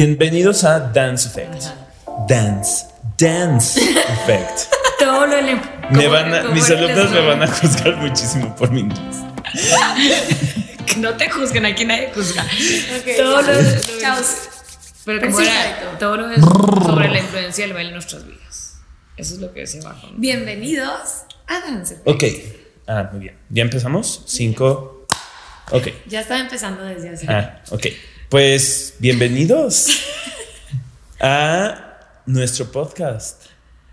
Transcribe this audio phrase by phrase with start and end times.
[0.00, 1.62] Bienvenidos a Dance Effect.
[2.28, 2.84] Dance,
[3.16, 4.70] Dance Effect.
[4.98, 5.60] Todo lo le- Me
[6.04, 7.28] ¿cómo- van a- mis alumnos me va?
[7.28, 9.16] van a juzgar muchísimo por mi inglés.
[10.84, 12.42] Que no te juzguen, aquí nadie juzga.
[12.44, 13.16] Ok.
[13.16, 14.22] Todo lo, lo- Chao.
[15.06, 18.74] Pero como era, todo lo es sobre la influencia del baile en nuestras vidas.
[19.16, 20.08] Eso es lo que decía abajo.
[20.08, 20.18] ¿no?
[20.18, 22.06] Bienvenidos a Dance Effect.
[22.08, 22.24] Ok.
[22.86, 23.38] Ah, muy bien.
[23.48, 24.24] ¿Ya empezamos?
[24.26, 25.06] Cinco.
[25.70, 25.88] Ok.
[26.06, 27.26] Ya estaba empezando desde hace.
[27.30, 27.86] Ah, ok.
[28.28, 29.86] Pues bienvenidos
[31.20, 33.44] a nuestro podcast.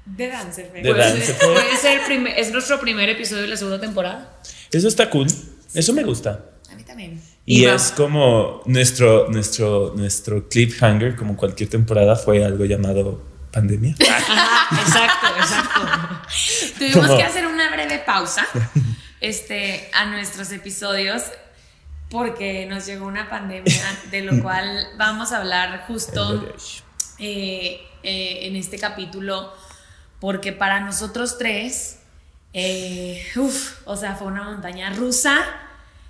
[0.05, 0.83] De Dance Effect.
[0.83, 1.51] De Puede Dance ser- Effect.
[1.53, 4.33] puede ser primer- es nuestro primer episodio de la segunda temporada.
[4.71, 5.27] Eso está cool.
[5.73, 6.43] Eso me gusta.
[6.71, 7.21] A mí también.
[7.45, 13.21] Y Y es como nuestro, nuestro, nuestro cliffhanger, como cualquier temporada, fue algo llamado
[13.51, 13.95] pandemia.
[14.09, 16.77] Ajá, exacto, exacto.
[16.79, 17.17] Tuvimos ¿Cómo?
[17.17, 18.47] que hacer una breve pausa
[19.21, 21.23] este, a nuestros episodios
[22.13, 26.45] porque nos llegó una pandemia de lo cual vamos a hablar justo
[27.17, 29.51] eh, eh, en este capítulo
[30.19, 31.97] porque para nosotros tres,
[32.53, 35.43] eh, uf, o sea, fue una montaña rusa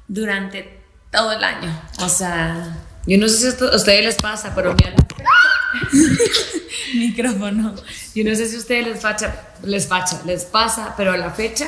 [0.07, 1.81] durante todo el año.
[1.99, 2.77] O sea,
[3.07, 4.93] Yo no sé si esto- a ustedes les pasa, pero mira,
[6.95, 7.73] micrófono.
[8.13, 9.33] yo no sé si a ustedes les facha,
[9.63, 11.67] les facha, les pasa, pero a la fecha,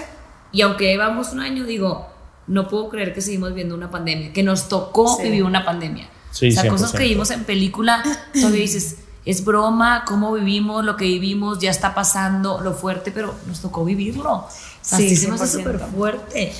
[0.52, 2.12] y aunque llevamos un año, digo,
[2.48, 5.24] no puedo creer que seguimos viendo una pandemia, que nos tocó Sí.
[5.24, 6.08] vivir una pandemia.
[6.32, 6.98] Sí, o sea, cosas 100%.
[6.98, 11.96] que vimos en película, todavía dices, es broma, cómo vivimos, lo que vivimos, ya está
[11.96, 14.32] pasando, lo fuerte, pero nos tocó vivirlo.
[14.34, 14.48] O
[14.82, 15.64] sea, Sí, sí, se me hace 100%.
[15.64, 16.54] súper fuerte.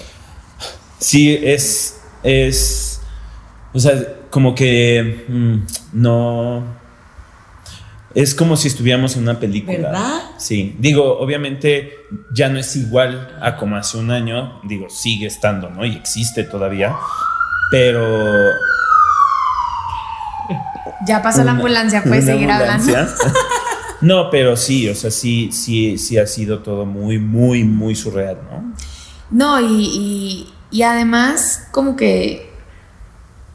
[0.98, 3.02] Sí, es, es,
[3.74, 3.94] o sea,
[4.32, 5.58] como que mm,
[5.94, 6.64] no,
[8.16, 9.78] es como si estuviéramos en una película.
[9.78, 10.22] ¿Verdad?
[10.38, 11.92] Sí, digo, obviamente
[12.34, 15.86] ya no es igual a como hace un año, digo, sigue estando, ¿no?
[15.86, 16.96] Y existe todavía,
[17.72, 18.52] pero...
[21.08, 22.74] Ya pasó la ambulancia, puedes seguir hablando.
[22.84, 23.16] ambulancia.
[24.02, 28.38] No, pero sí, o sea, sí, sí, sí ha sido todo muy, muy, muy surreal,
[28.52, 28.74] ¿no?
[29.32, 32.52] No, y, y- y además como que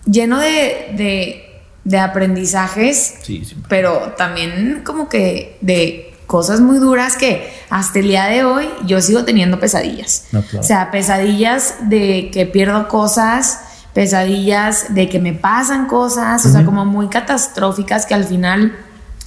[0.07, 3.43] lleno de, de- de aprendizajes, sí.
[3.69, 9.01] pero también como que de cosas muy duras que hasta el día de hoy yo
[9.03, 10.27] sigo teniendo pesadillas.
[10.31, 10.61] No, claro.
[10.61, 13.59] O sea, pesadillas de que pierdo cosas,
[13.95, 18.77] pesadillas de que me pasan cosas, o sea, como muy catastróficas que al final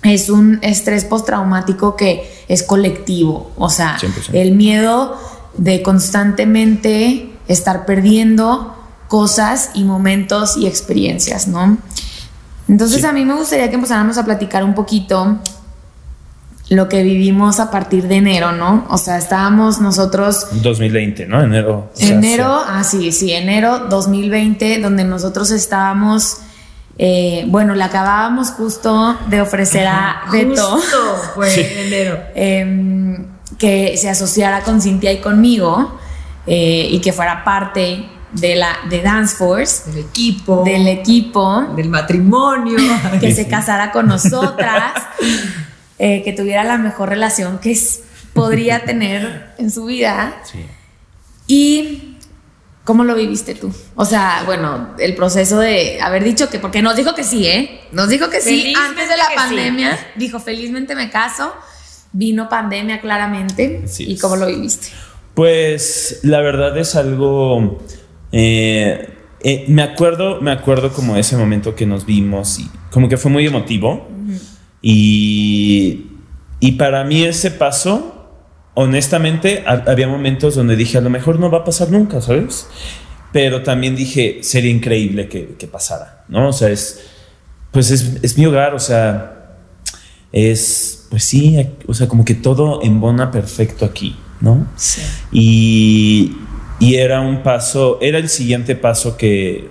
[0.02, 3.52] es un estrés postraumático que es colectivo.
[3.58, 4.30] O sea, 100%.
[4.32, 5.20] el miedo
[5.58, 8.78] de constantemente estar perdiendo
[9.10, 11.78] cosas y momentos y experiencias, ¿no?
[12.70, 13.06] Entonces Sí.
[13.06, 15.38] a mí me gustaría que empezáramos a platicar un poquito
[16.76, 18.86] lo que vivimos a partir de enero, ¿no?
[18.90, 21.42] O sea, estábamos nosotros 2020, ¿no?
[21.42, 21.92] Enero.
[21.94, 26.38] o sea, enero, ah, sí, sí, enero 2020, donde nosotros estábamos,
[26.98, 30.98] eh, bueno, le acabábamos justo de ofrecer a Beto Justo
[31.36, 32.20] fue en enero.
[32.36, 33.26] em,
[33.58, 35.98] que se asociara con Cintia y conmigo
[36.48, 40.64] eh, y que fuera parte de la de Dance Force, Del equipo.
[40.66, 42.80] del equipo, del matrimonio.
[43.22, 44.92] que se casara con nosotras,
[46.00, 50.42] eh, que tuviera la mejor relación que es- podría tener en su vida.
[50.52, 50.60] Sí.
[51.48, 52.18] ¿Y
[52.84, 53.72] cómo lo viviste tú?
[53.96, 57.82] O sea, bueno, el proceso de haber dicho que, porque nos dijo que sí, ¿eh?
[57.92, 59.34] Nos dijo que sí antes de la sí.
[59.36, 60.00] pandemia.
[60.16, 61.54] Dijo, felizmente me caso.
[62.12, 63.82] Vino pandemia claramente.
[63.86, 64.22] Así ¿Y es.
[64.22, 64.88] cómo lo viviste?
[65.34, 67.80] Pues la verdad es algo.
[68.32, 69.10] eh,
[69.46, 73.30] eh, me acuerdo, me acuerdo como ese momento que nos vimos y como que fue
[73.32, 74.08] muy emotivo.
[74.84, 76.08] Y,
[76.60, 78.28] y para mí ese paso,
[78.76, 82.68] honestamente, ha- había momentos donde dije, a lo mejor no va a pasar nunca, ¿sabes?
[83.32, 86.50] Pero también dije, sería increíble que, que pasara, ¿no?
[86.50, 87.02] O sea, es,
[87.72, 89.56] pues es, es mi hogar, o sea,
[90.34, 91.58] es, pues sí,
[91.88, 94.68] o sea, como que todo embona perfecto aquí, ¿no?
[95.32, 96.36] Y,
[96.80, 99.70] y era un paso, era el siguiente paso que,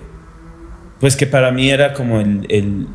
[0.99, 2.87] pues que para mí era como el, el-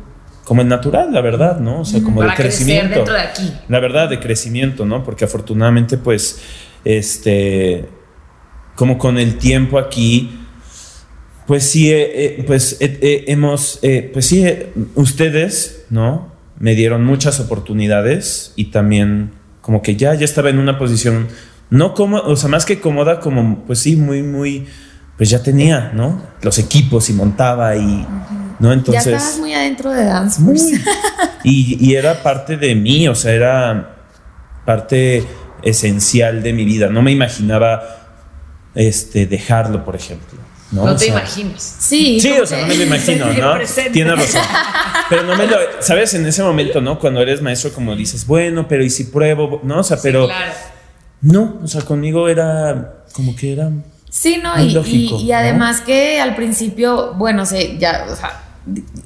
[0.49, 1.81] como el natural, la verdad, ¿no?
[1.81, 2.95] O sea, como de Para crecer crecimiento.
[2.95, 3.53] dentro de aquí.
[3.67, 5.03] La verdad, de crecimiento, ¿no?
[5.03, 6.41] Porque afortunadamente, pues,
[6.83, 7.87] este,
[8.73, 10.39] como con el tiempo aquí,
[11.45, 13.79] pues sí, eh, eh, pues eh, eh, hemos,
[14.11, 14.43] pues sí,
[14.95, 16.33] ustedes, ¿no?
[16.57, 21.27] Me dieron muchas oportunidades y también como que ya, ya estaba en una posición,
[21.69, 24.65] no como, o sea, más que cómoda, como, pues sí, muy, muy,
[25.15, 26.23] pues ya tenía, ¿no?
[26.41, 28.07] Los equipos y montaba y,
[28.59, 28.71] ¿no?
[28.73, 29.05] Entonces...
[29.05, 30.63] ya estabas muy adentro de Dance Force.
[30.71, 30.81] Muy.
[31.43, 33.95] Y, y era parte de mí, o sea, era
[34.65, 35.25] parte
[35.63, 36.89] esencial de mi vida.
[36.89, 37.81] No me imaginaba
[38.75, 40.37] este, dejarlo, por ejemplo.
[40.71, 40.93] ¿no?
[40.95, 41.77] Te sea, imaginas.
[41.79, 42.19] Sí.
[42.19, 43.53] Sí, o sea, no me lo imagino, ¿no?
[43.91, 44.41] Tienes razón.
[45.09, 45.57] Pero no me lo.
[45.79, 46.13] ¿Sabes?
[46.13, 46.99] En ese momento, ¿no?
[46.99, 49.61] Cuando eres maestro, como dices, bueno, pero ¿y si pruebo?
[49.63, 49.79] ¿No?
[49.79, 50.25] O sea, pero.
[50.27, 50.51] Claro.
[51.21, 53.69] No, o sea, conmigo era como que era.
[54.09, 55.37] Sí, no, y, lógico, y- y ¿no?
[55.37, 58.41] además que al principio, bueno, se, ya, o sea,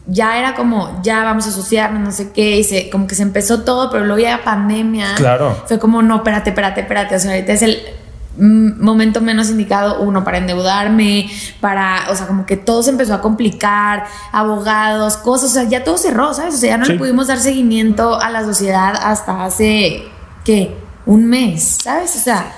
[0.08, 3.24] ya era como, ya vamos a asociarnos, no sé qué, y se, como que se
[3.24, 5.16] empezó todo, pero luego ya pandemia.
[5.16, 5.56] Claro.
[5.68, 7.80] Fue como, no, espérate, espérate, espérate, o sea, ahorita es el
[8.36, 11.30] momento menos indicado, uno, para endeudarme,
[11.62, 15.84] para, o sea, como que todo se empezó a complicar, abogados, cosas, o sea, ya
[15.84, 16.56] todo cerró, ¿sabes?
[16.56, 16.94] O sea, ya no Sí.
[16.94, 20.04] le pudimos dar seguimiento a la sociedad hasta hace,
[20.44, 20.76] ¿qué?
[21.06, 22.16] Un mes, ¿sabes?
[22.16, 22.54] O sea...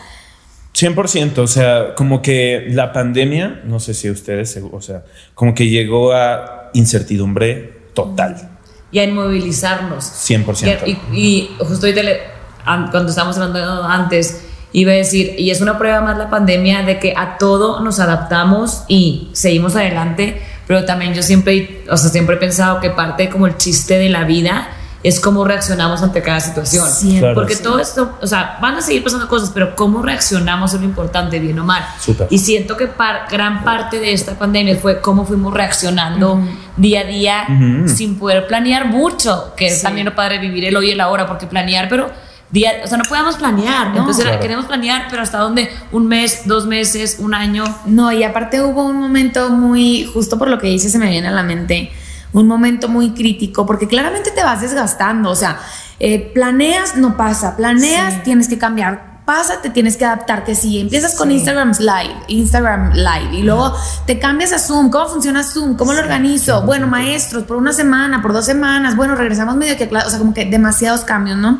[0.76, 5.68] 100%, o sea, como que la pandemia, no sé si ustedes, o sea, como que
[5.70, 8.50] llegó a incertidumbre total,
[8.92, 10.04] Y a inmovilizarnos.
[10.04, 10.82] 100%.
[10.86, 12.20] Y, y justo ahorita, le-
[12.66, 14.42] an- cuando estábamos hablando antes,
[14.74, 18.00] iba a decir, y es una prueba más la pandemia de que a todo nos
[18.02, 23.30] adaptamos y seguimos adelante, pero también yo siempre, o sea, siempre he pensado que parte
[23.30, 24.68] como el chiste de la vida
[25.08, 26.86] es cómo reaccionamos ante cada situación.
[27.20, 27.36] Claro.
[27.36, 30.86] Porque todo esto, o sea, van a seguir pasando cosas, pero cómo reaccionamos es lo
[30.86, 31.86] importante, bien o mal.
[32.32, 36.42] Y siento que par- gran parte de esta pandemia fue cómo fuimos reaccionando
[36.78, 37.46] día a día
[37.88, 39.84] sin poder planear mucho, que es Sí.
[39.84, 42.10] también lo padre vivir el hoy y el ahora, porque planear, pero
[42.50, 43.90] día, o sea, no podemos planear.
[43.90, 43.98] No.
[44.00, 44.42] Entonces era, Claro.
[44.42, 45.70] queremos planear, pero hasta dónde?
[45.92, 47.64] Un mes, dos meses, un año.
[47.86, 51.28] No, y aparte hubo un momento muy, justo por lo que dices, se me viene
[51.28, 51.92] a la mente,
[52.40, 55.58] un momento muy crítico, porque claramente te vas desgastando, o sea,
[56.00, 58.20] eh, planeas, no pasa, planeas, Sí.
[58.26, 61.36] tienes que cambiar, pasa, te tienes que adaptar, que si empiezas con Sí.
[61.36, 63.74] Instagram Live, Instagram Live, y luego
[64.06, 65.78] te cambias a Zoom, ¿cómo funciona Zoom?
[65.78, 66.62] ¿Cómo lo organizo?
[66.64, 70.34] Bueno, maestros, por una semana, por dos semanas, bueno, regresamos medio que, o sea, como
[70.34, 71.60] que demasiados cambios, ¿no?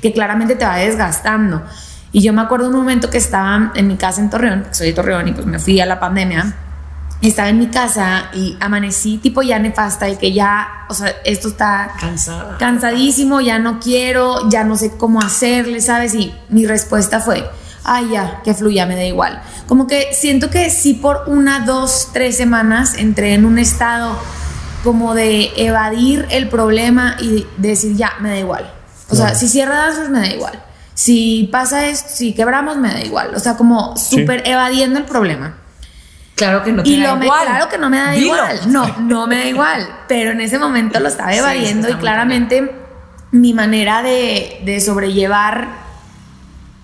[0.00, 1.62] Que claramente te va desgastando.
[2.12, 4.92] Y yo me acuerdo un momento que estaba en mi casa en Torreón, soy de
[4.94, 6.54] Torreón y pues me fui a la pandemia.
[7.28, 11.48] Estaba en mi casa y amanecí tipo ya nefasta y que ya, o sea, esto
[11.48, 12.58] está Cansada.
[12.58, 16.14] cansadísimo, ya no quiero, ya no sé cómo hacerle, ¿sabes?
[16.14, 17.48] Y mi respuesta fue,
[17.82, 19.42] ay, ya, que fluya, me da igual.
[19.66, 24.18] Como que siento que sí por una, dos, tres semanas entré en un estado
[24.82, 28.70] como de evadir el problema y de decir, ya, me da igual.
[29.08, 30.62] O sea, si cierra danzas, me da igual.
[30.92, 33.34] Si pasa esto, si quebramos, me da igual.
[33.34, 34.20] O sea, como Sí.
[34.20, 35.54] súper evadiendo el problema.
[36.34, 37.46] Claro que no te Y da lo me, igual.
[37.46, 38.26] claro que no me da Dilo.
[38.26, 38.60] igual.
[38.66, 39.88] No, no me da igual.
[40.08, 42.74] Pero en ese momento lo estaba evadiendo sí, y claramente
[43.30, 45.68] mi manera de, de sobrellevar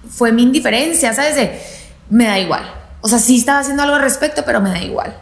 [0.08, 1.34] fue mi indiferencia, ¿sabes?
[1.36, 1.60] De,
[2.10, 2.62] me da igual.
[3.00, 5.16] O sea, sí estaba haciendo algo al respecto, pero me da igual.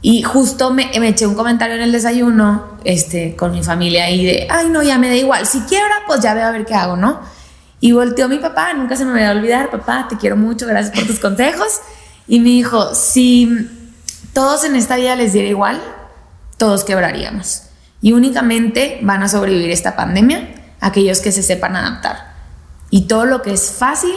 [0.00, 4.24] Y justo me, me eché un comentario en el desayuno este, con mi familia y
[4.24, 5.46] de, ay, no, ya me da igual.
[5.46, 7.20] Si quiebra, pues ya veo a ver qué hago, ¿no?
[7.80, 10.94] Y volteó mi papá, nunca se me va a olvidar, papá, te quiero mucho, gracias
[10.94, 11.80] por tus consejos.
[12.28, 13.68] Y me dijo, si
[14.34, 15.80] todos en esta vida les diera igual,
[16.58, 17.62] todos quebraríamos.
[18.00, 22.34] Y únicamente van a sobrevivir esta pandemia aquellos que se sepan adaptar.
[22.90, 24.14] Y todo lo que es fácil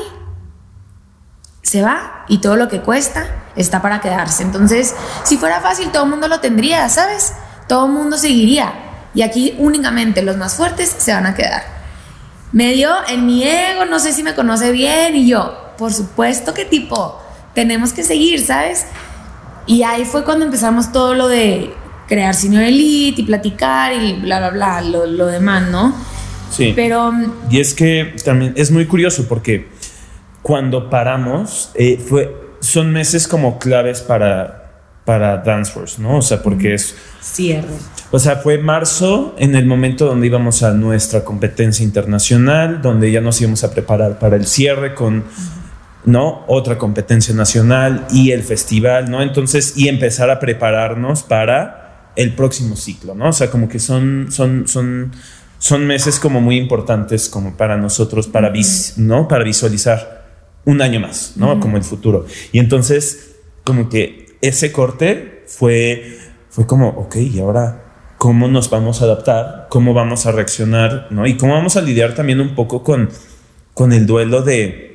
[1.63, 3.25] se va y todo lo que cuesta
[3.55, 4.43] está para quedarse.
[4.43, 4.93] Entonces,
[5.23, 7.33] si fuera fácil, todo el mundo lo tendría, ¿sabes?
[7.67, 8.73] Todo el mundo seguiría.
[9.13, 11.63] Y aquí únicamente los más fuertes se van a quedar.
[12.51, 16.53] Me dio en mi ego, no sé si me conoce bien, y yo, por supuesto
[16.53, 17.21] que tipo,
[17.53, 18.85] tenemos que seguir, ¿sabes?
[19.67, 21.73] Y ahí fue cuando empezamos todo lo de
[22.07, 25.95] crear Senior Elite y platicar y bla, bla, bla, lo, lo demás, ¿no?
[26.51, 26.73] Sí.
[26.75, 29.69] Pero mm, Y es que también es muy curioso porque
[30.41, 34.71] cuando paramos, eh, fue, son meses como claves para,
[35.05, 36.17] para Dance Force, ¿no?
[36.17, 37.67] O sea, porque es, Cierre.
[38.11, 43.21] o sea, fue marzo en el momento donde íbamos a nuestra competencia internacional, donde ya
[43.21, 45.23] nos íbamos a preparar para el cierre con,
[46.05, 46.43] ¿no?
[46.47, 49.21] Otra competencia nacional y el festival, ¿no?
[49.21, 53.29] Entonces, y empezar a prepararnos para el próximo ciclo, ¿no?
[53.29, 55.11] O sea, como que son, son, son,
[55.59, 59.27] son meses como muy importantes como para nosotros, para, vis- ¿no?
[59.27, 60.21] Para visualizar
[60.65, 61.59] un año más, ¿no?
[61.59, 62.25] Como el futuro.
[62.51, 66.17] Y entonces, como que ese corte fue,
[66.49, 69.67] fue como, ok, y ahora, ¿cómo nos vamos a adaptar?
[69.69, 71.07] ¿Cómo vamos a reaccionar?
[71.11, 71.25] ¿no?
[71.27, 73.09] Y cómo vamos a lidiar también un poco con,
[73.73, 74.90] con el duelo de,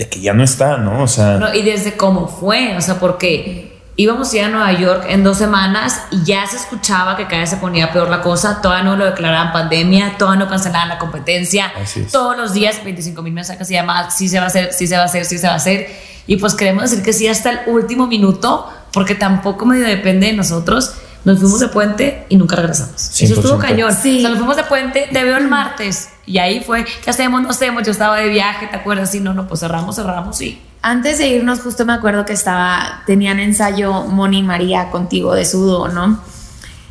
[0.00, 1.02] de que ya no está, ¿no?
[1.02, 4.72] O sea, No, y desde cómo fue, o sea, porque íbamos a ir a Nueva
[4.72, 8.22] York en dos semanas y ya se escuchaba que cada vez se ponía peor la
[8.22, 12.12] cosa, todavía no lo declaraban pandemia, todavía no cancelaban la competencia, Así es.
[12.12, 14.96] todos los días 25 mil mensajes y llamadas, sí se va a hacer, sí se
[14.96, 15.86] va a hacer, sí se va a hacer,
[16.26, 20.32] y pues queremos decir que sí hasta el último minuto, porque tampoco medio depende de
[20.32, 20.94] nosotros.
[21.22, 23.20] Nos fuimos de puente y nunca regresamos.
[23.20, 23.60] Eso estuvo 100%.
[23.60, 23.92] cañón.
[23.92, 24.16] Sí.
[24.16, 26.08] O sea, nos fuimos de puente, te veo el martes.
[26.30, 27.42] Y ahí fue, ¿qué hacemos?
[27.42, 27.82] No hacemos.
[27.82, 29.12] Yo estaba de viaje, ¿te acuerdas?
[29.16, 33.02] Y no, no, pues cerramos, cerramos y antes de irnos, justo me acuerdo que estaba,
[33.04, 36.20] tenían ensayo Moni y María contigo de sudo, ¿no?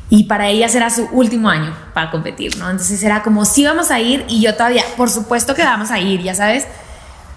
[0.10, 2.70] Y para ellas era su último año para competir, ¿no?
[2.70, 6.00] Entonces era como, sí vamos a ir y yo todavía, por supuesto que vamos a
[6.00, 6.68] ir, ya sabes.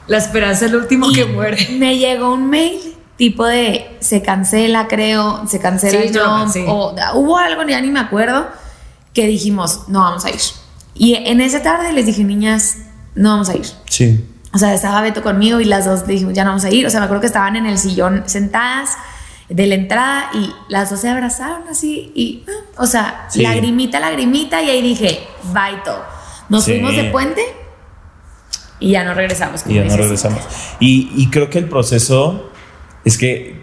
[0.09, 1.69] La esperanza es el último Y que muere.
[1.79, 6.65] Me llegó un mail tipo de se cancela, creo, se cancela Sí, el jump, sí.
[6.67, 8.49] o hubo algo, ya ni me acuerdo,
[9.15, 10.41] que dijimos, no vamos a ir.
[11.03, 12.77] Y en esa tarde les dije, niñas,
[13.17, 13.67] no vamos a ir.
[13.89, 14.25] Sí.
[14.55, 16.87] O sea, estaba Beto conmigo y las dos dijimos, ya no vamos a ir.
[16.87, 18.91] O sea, me acuerdo que estaban en el sillón sentadas
[19.49, 23.43] de la entrada y las dos se abrazaron así y, ah, o sea, Sí.
[23.43, 26.05] lagrimita, lagrimita y ahí dije, bye todo.
[26.49, 26.75] Nos Sí.
[26.75, 27.43] fuimos de puente
[28.79, 29.65] y ya no regresamos.
[29.67, 30.41] Y ya no regresamos.
[30.79, 32.49] Y, y creo que el proceso
[33.05, 33.61] es que,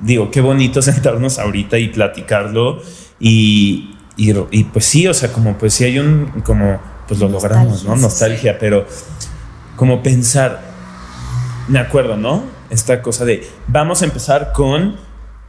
[0.00, 2.82] digo, qué bonito sentarnos ahorita y platicarlo.
[3.18, 7.28] Y, y, y pues sí, o sea, como pues sí hay un, como, pues lo
[7.28, 7.96] logramos, ¿no?
[7.96, 8.86] Nostalgia, sí, Nostalgia, pero
[9.76, 10.62] como pensar,
[11.68, 12.44] me acuerdo, ¿no?
[12.70, 14.96] Esta cosa de, vamos a empezar con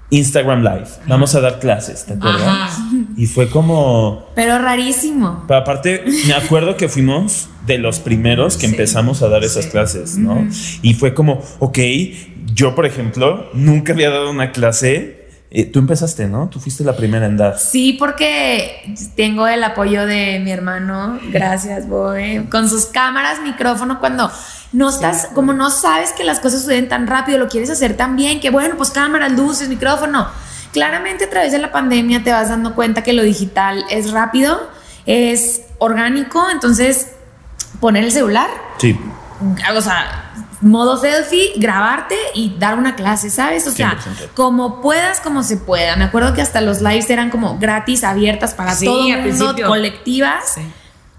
[0.10, 2.44] Instagram Live, vamos a dar clases, ¿te acuerdas?
[2.44, 2.80] Ajá.
[3.18, 4.28] Y fue como...
[4.36, 5.44] Pero rarísimo.
[5.48, 9.66] Pero aparte, me acuerdo que fuimos de los primeros que Sí, empezamos a dar esas
[9.66, 9.72] sí.
[9.72, 10.48] clases, ¿no?
[10.82, 11.80] Y fue como, ok,
[12.54, 15.15] yo, por ejemplo, nunca había dado una clase.
[15.58, 16.50] Eh, tú empezaste, ¿no?
[16.50, 17.58] Tú fuiste la primera en dar.
[17.58, 24.30] Sí, porque tengo el apoyo de mi hermano, gracias, Boe, con sus cámaras, micrófono, cuando
[24.74, 28.18] no estás, como no sabes que las cosas suceden tan rápido, lo quieres hacer tan
[28.18, 30.28] bien, que bueno, pues cámaras, luces, micrófono.
[30.74, 34.60] Claramente a través de la pandemia te vas dando cuenta que lo digital es rápido,
[35.06, 37.12] es orgánico, entonces
[37.80, 39.00] poner el celular, Sí.
[39.74, 43.68] o sea, modo selfie, grabarte y dar una clase, ¿sabes?
[43.68, 44.30] O sea, 100%.
[44.34, 45.96] como puedas, como se pueda.
[45.96, 49.24] Me acuerdo que hasta los lives eran como gratis, abiertas para Sí, todo el mundo,
[49.38, 49.68] principio.
[49.68, 50.44] colectivas.
[50.56, 50.62] Sí.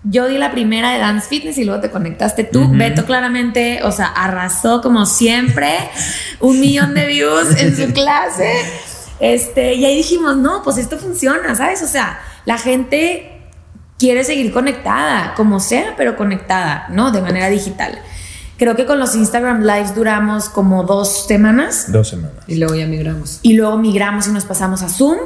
[0.08, 2.62] Yo di la primera de Dance Fitness y luego te conectaste tú.
[2.62, 2.76] Ujú.
[2.76, 5.76] Beto claramente, o sea, arrasó como siempre,
[6.40, 8.52] un millón de views en su clase.
[9.18, 11.82] Este, y ahí dijimos, no, pues esto funciona, ¿sabes?
[11.82, 13.32] O sea, la gente
[13.98, 17.10] quiere seguir conectada, como sea, pero conectada, ¿no?
[17.10, 17.98] De manera digital.
[18.58, 22.44] Creo que con los Instagram Lives duramos como dos semanas Dos semanas.
[22.46, 23.40] Y luego ya migramos.
[23.42, 25.18] y luego migramos y nos pasamos a Zoom.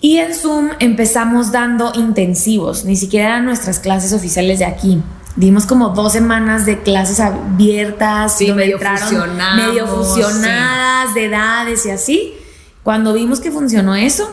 [0.00, 5.02] Y en Zoom empezamos dando intensivos, ni siquiera eran nuestras clases oficiales de aquí.
[5.36, 11.24] Dimos como dos semanas de clases abiertas, Sí, donde medio entraron fusionamos, medio fusionadas de
[11.24, 12.34] edades y así.
[12.82, 14.30] Cuando vimos que funcionó eso,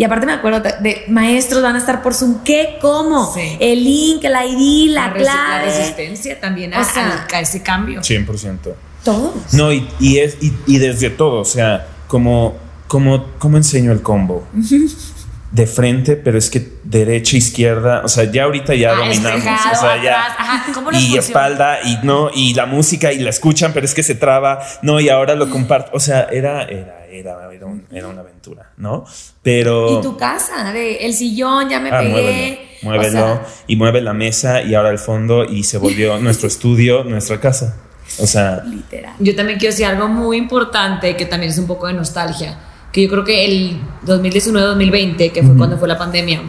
[0.00, 2.78] y aparte me acuerdo de maestros van a estar por Zoom, ¿qué?
[2.80, 3.34] ¿Cómo?
[3.34, 3.58] Sí.
[3.60, 7.40] El link, la ID, la, La, resi- la resistencia también a, O sea, a- a
[7.40, 8.00] ese cambio.
[8.00, 8.74] 100%.
[9.04, 9.34] todo.
[9.52, 12.54] No, y, y es, y, y desde todo, o sea, como,
[12.88, 14.46] como, ¿cómo enseño el combo?
[15.52, 19.76] De frente, pero es que derecha, izquierda, o sea, ya ahorita ya Ah, dominamos, espejado,
[19.76, 20.22] o sea, ya.
[20.22, 21.26] atrás, ajá, ¿cómo les y funciona?
[21.26, 25.00] espalda, y no, y la música, y la escuchan, pero es que se traba, no,
[25.00, 29.04] y ahora lo comparto, o sea, era, era, era, era, un- era una aventura, ¿no?
[29.42, 29.98] Pero.
[29.98, 32.10] Y tu casa, de el sillón, ya me Ah, pegué.
[32.12, 36.18] muévelo, muévelo, O sea, y mueve la mesa, y ahora el fondo, y se volvió
[36.20, 37.76] nuestro estudio, nuestra casa.
[38.18, 39.14] O sea, literal.
[39.20, 42.58] Yo también quiero decir algo muy importante que también es un poco de nostalgia.
[42.92, 46.42] Que yo creo que el 2019-2020, que fue cuando fue la pandemia,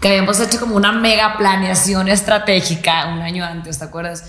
[0.00, 4.24] que habíamos hecho como una mega planeación estratégica un año antes, ¿te acuerdas?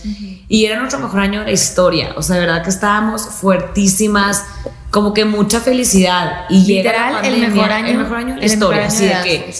[0.47, 2.13] Y era nuestro mejor año de la historia.
[2.15, 4.43] O sea, de verdad que estábamos fuertísimas,
[4.91, 6.45] como que mucha felicidad.
[6.49, 8.85] Y Literal, el pandemia, mejor año- el mejor año de la el historia.
[8.85, 9.53] Así de que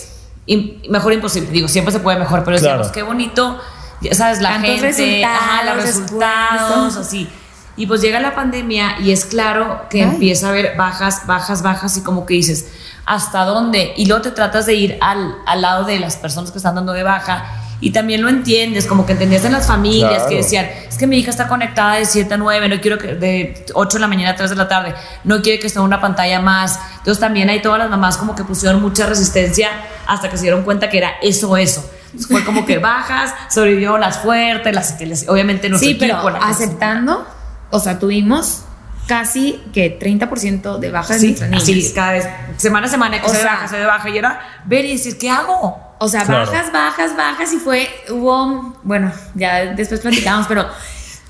[0.47, 1.49] im- mejor imposible.
[1.51, 2.93] Digo, siempre se puede mejor, pero decíamos, Claro.
[2.93, 3.59] qué bonito,
[4.01, 7.29] ya sabes, la Tantos gente, ajá, los resultados, resultados, así.
[7.75, 10.09] Y pues llega la pandemia y es claro que Ay.
[10.09, 12.69] empieza a haber bajas, bajas, bajas y como que dices,
[13.07, 13.93] ¿hasta dónde?
[13.97, 16.93] Y luego te tratas de ir al, al lado de las personas que están dando
[16.93, 17.45] de baja
[17.79, 20.29] y también lo entiendes, como que entendías en las familias Claro.
[20.29, 23.13] que decían, es que mi hija está conectada de 7 a 9, no quiero que
[23.15, 25.85] de 8 de la mañana a 3 de la tarde, no quiere que esté en
[25.85, 26.79] una pantalla más.
[26.97, 29.69] Entonces también hay todas las mamás como que pusieron mucha resistencia
[30.07, 31.87] hasta que se dieron cuenta que era eso, eso.
[32.07, 36.17] Entonces fue como que bajas, sobrevivieron las fuertes, las que les- obviamente no Sí, pero
[36.41, 37.27] aceptando,
[37.69, 38.63] o sea, tuvimos
[39.07, 41.63] casi que 30% de baja de Sí, nuestras niñas.
[41.63, 44.09] así, cada vez, semana a semana, que O se de sea, baja, se de baja,
[44.09, 45.79] y era ver y decir, ¿qué hago?
[45.99, 46.45] O sea, Claro.
[46.51, 50.67] bajas, bajas, bajas y fue, hubo, bueno, ya después platicamos, pero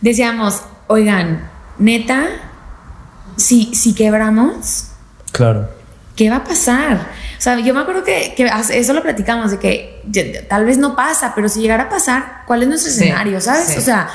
[0.01, 2.25] decíamos, oigan, neta,
[3.35, 4.87] si, si quebramos,
[5.31, 5.69] claro.
[6.15, 6.95] ¿qué va a pasar?
[7.37, 10.95] O sea, yo me acuerdo que, que eso lo platicamos, de que tal vez no
[10.95, 13.39] pasa, pero si llegara a pasar, ¿cuál es nuestro Sí, escenario?
[13.39, 13.67] ¿Sabes?
[13.67, 13.77] sí.
[13.77, 14.09] O sea,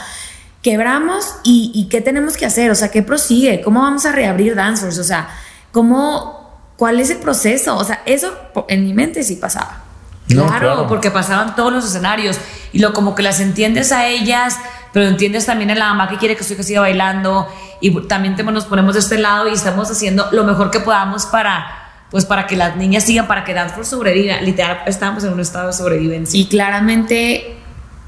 [0.63, 2.71] quebramos y, y ¿qué tenemos que hacer?
[2.71, 3.61] O sea, ¿qué prosigue?
[3.63, 4.99] ¿Cómo vamos a reabrir Dancers?
[4.99, 5.29] O sea,
[5.73, 7.77] ¿cómo, ¿cuál es el proceso?
[7.77, 8.33] O sea, eso
[8.69, 9.83] en mi mente sí pasaba.
[10.29, 10.87] No, Claro, claro.
[10.87, 12.39] porque pasaban todos los escenarios
[12.73, 14.57] y lo como que las entiendes a ellas,
[14.93, 17.49] pero entiendes también a la mamá que quiere que su hija siga bailando
[17.81, 21.27] y también te- nos ponemos de este lado y estamos haciendo lo mejor que podamos
[21.27, 21.79] para
[22.11, 24.37] pues para que las niñas sigan, para que Dance for sobreviva.
[24.43, 26.39] Literal, estamos en un estado de sobrevivencia.
[26.39, 27.57] Y claramente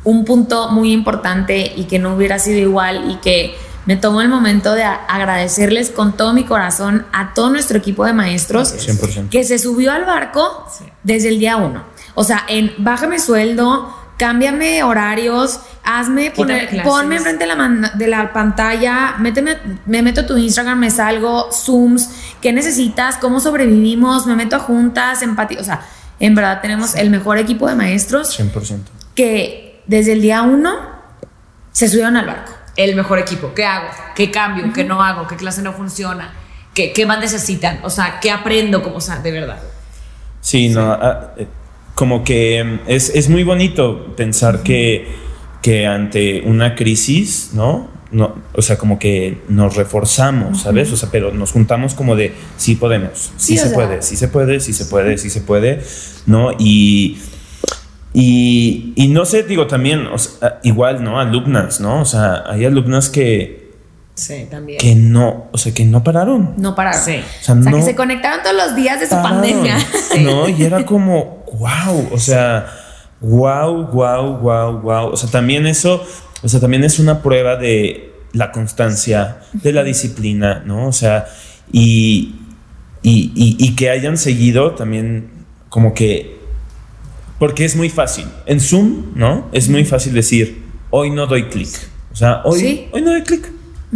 [0.04, 3.54] un punto muy importante y que no hubiera sido igual y que
[3.86, 8.12] me tomo el momento de agradecerles con todo mi corazón a todo nuestro equipo de
[8.12, 9.28] maestros 100%.
[9.30, 10.84] que se subió al barco Sí.
[11.02, 11.84] desde el día uno.
[12.14, 18.06] O sea, en bájame sueldo, cámbiame horarios, hazme poner, ponme enfrente de la, man- de
[18.06, 23.16] la pantalla, méteme, me meto a tu Instagram, me salgo, Zooms, ¿qué necesitas?
[23.16, 24.26] ¿Cómo sobrevivimos?
[24.26, 25.60] Me meto a juntas, empatía.
[25.60, 25.80] O sea,
[26.20, 28.78] en verdad tenemos el mejor equipo de maestros 100%.
[29.14, 30.74] que desde el día uno
[31.72, 32.52] se subieron al barco.
[32.76, 33.52] el mejor equipo.
[33.54, 33.88] ¿Qué hago?
[34.16, 34.72] ¿Qué cambio?
[34.72, 35.26] ¿Qué no hago?
[35.28, 36.32] ¿Qué clase no funciona?
[36.74, 37.78] ¿Qué, qué más necesitan?
[37.84, 38.82] O sea, ¿qué aprendo?
[38.82, 39.58] Como, o sea, de verdad.
[40.40, 41.46] Sí, no, ah, eh,
[41.94, 45.06] como que mm, es, es muy bonito pensar que,
[45.62, 47.88] que ante una crisis, ¿no?
[48.10, 50.92] No, o sea, como que nos reforzamos, ¿sabes?
[50.92, 53.74] O sea, pero nos juntamos como de sí podemos, sí, Sí, se sea.
[53.74, 55.82] puede, sí se puede, sí se puede, sí se puede,
[56.26, 56.50] ¿no?
[56.58, 57.18] Y,
[58.16, 61.18] y, y no sé, digo también, o sea, igual, ¿no?
[61.20, 62.00] Alumnas, ¿no?
[62.00, 63.64] O sea, hay alumnas que,
[64.14, 64.78] Sí, también.
[64.78, 66.54] que no, o sea, que no pararon.
[66.56, 67.00] No pararon.
[67.04, 67.16] Sí.
[67.16, 69.76] O sea, O sea, no que se conectaron todos los días de su pararon, pandemia.
[70.22, 72.66] No, y era como, wow, o sea,
[73.20, 75.06] wow, wow, wow, wow.
[75.08, 76.00] O sea, también eso,
[76.42, 80.86] o sea, también es una prueba de la constancia, de la disciplina, ¿no?
[80.86, 81.26] O sea,
[81.72, 82.36] y,
[83.02, 85.30] y, y- y que hayan seguido también
[85.68, 86.38] como que,
[87.44, 88.24] porque es muy fácil.
[88.46, 89.50] En Zoom, ¿no?
[89.52, 91.68] Es muy fácil decir, hoy no doy clic.
[92.10, 92.88] O sea, hoy, Sí.
[92.90, 93.52] hoy no doy clic.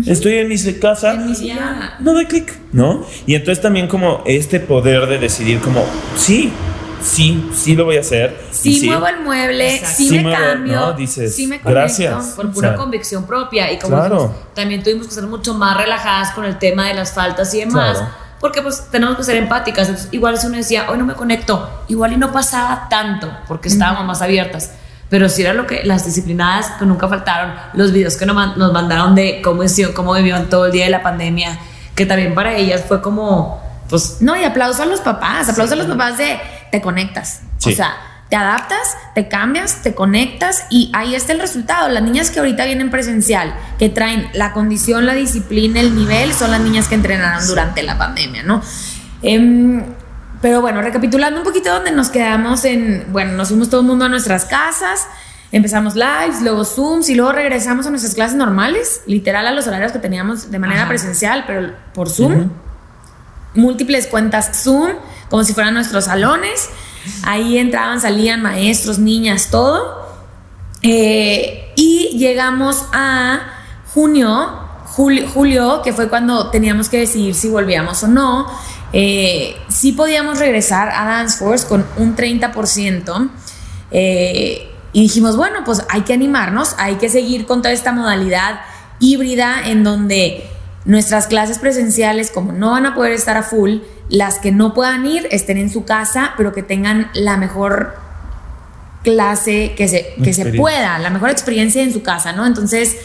[0.06, 1.52] Estoy en mi casa En mi
[2.00, 3.06] no doy clic, ¿no?
[3.26, 5.82] Y entonces también como este poder de decidir como,
[6.14, 6.52] sí,
[7.02, 8.36] sí, sí lo voy a hacer.
[8.64, 9.96] y Sí, muevo el mueble, Exacto.
[9.96, 10.92] sí, Sí me muevo, cambio, ¿no?
[10.92, 11.70] Dices, sí me conecto.
[11.70, 12.26] gracias.
[12.36, 13.72] Por pura O sea, convicción propia.
[13.72, 14.14] Y como claro.
[14.16, 17.60] dijimos, también tuvimos que ser mucho más relajadas con el tema de las faltas y
[17.60, 17.96] demás.
[17.96, 18.27] Claro.
[18.40, 19.88] Porque pues tenemos que ser empáticas.
[19.88, 23.68] Entonces, igual si uno decía, hoy no me conecto, igual y no pasaba tanto porque
[23.68, 24.72] estábamos más abiertas.
[25.08, 28.72] Pero sí era lo que las disciplinadas que nunca faltaron, los videos que nos, nos
[28.72, 29.62] mandaron de cómo,
[29.94, 31.58] cómo vivieron todo el día de la pandemia,
[31.94, 35.76] que también para ellas fue como, pues, No, y aplauso a los papás, aplauso a
[35.76, 36.38] los papás de
[36.70, 37.40] te conectas.
[37.56, 37.72] Sí.
[37.72, 37.96] O sea,
[38.30, 41.88] te adaptas, te cambias, te conectas y ahí está el resultado.
[41.88, 46.50] Las niñas que ahorita vienen presencial, que traen la condición, la disciplina, el nivel, son
[46.50, 48.62] las niñas que entrenaron durante la pandemia, ¿no?
[49.22, 49.82] Em,
[50.42, 54.04] pero bueno, recapitulando un poquito donde nos quedamos en, bueno, nos fuimos todo el mundo
[54.04, 55.06] a nuestras casas,
[55.50, 59.92] empezamos lives, luego Zooms y luego regresamos a nuestras clases normales, literal a los horarios
[59.92, 60.90] que teníamos de manera Ajá.
[60.90, 62.50] presencial, pero por Zoom
[63.54, 64.92] múltiples cuentas Zoom,
[65.28, 66.70] como si fueran nuestros salones.
[67.22, 70.06] Ahí entraban, salían maestros, niñas, todo.
[70.82, 73.40] Eh, y llegamos a
[73.92, 74.48] junio,
[74.84, 78.46] julio, que fue cuando teníamos que decidir si volvíamos o no.
[78.92, 83.30] Eh, sí podíamos regresar a Dance Force con un 30%.
[83.90, 88.60] eh, y dijimos, bueno, pues hay que animarnos, hay que seguir con toda esta modalidad
[89.00, 90.48] híbrida en donde
[90.86, 95.06] nuestras clases presenciales, como no van a poder estar a full, las que no puedan
[95.06, 97.96] ir estén en su casa, pero que tengan la mejor
[99.02, 102.46] clase que se, que se pueda, la mejor experiencia en su casa, ¿no?
[102.46, 102.96] Entonces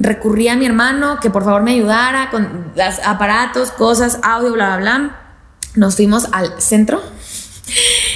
[0.00, 4.76] recurrí a mi hermano que por favor me ayudara con los aparatos, cosas, audio, bla,
[4.76, 5.16] bla, bla.
[5.74, 7.02] Nos fuimos al centro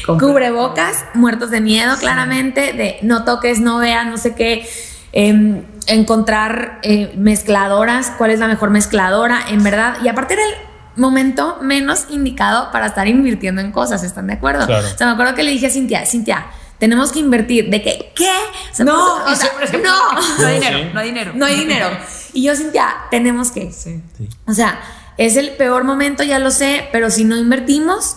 [0.06, 4.66] cubrebocas, muertos de miedo, claramente, de no toques, no veas, no sé qué.
[5.14, 9.98] em, encontrar eh, mezcladoras, cuál es la mejor mezcladora, en verdad.
[10.02, 10.54] Y aparte era el
[10.96, 14.66] momento menos indicado para estar invirtiendo en cosas, ¿están de acuerdo?
[14.66, 14.86] Claro.
[14.86, 16.46] O sea, me acuerdo que le dije a Cintia, Cintia,
[16.78, 17.70] tenemos que invertir.
[17.70, 18.12] ¿De qué?
[18.14, 18.30] ¿Qué?
[18.72, 20.12] O sea, no, pues, o y sea, siempre, siempre, no.
[20.40, 20.90] no hay dinero, Sí.
[20.92, 21.32] no hay dinero.
[21.34, 21.88] No hay dinero.
[22.32, 23.70] Y yo, Cintia, tenemos que.
[23.72, 24.02] Sí.
[24.18, 24.28] Sí.
[24.46, 24.80] O sea,
[25.18, 28.16] es el peor momento, ya lo sé, pero si no invertimos,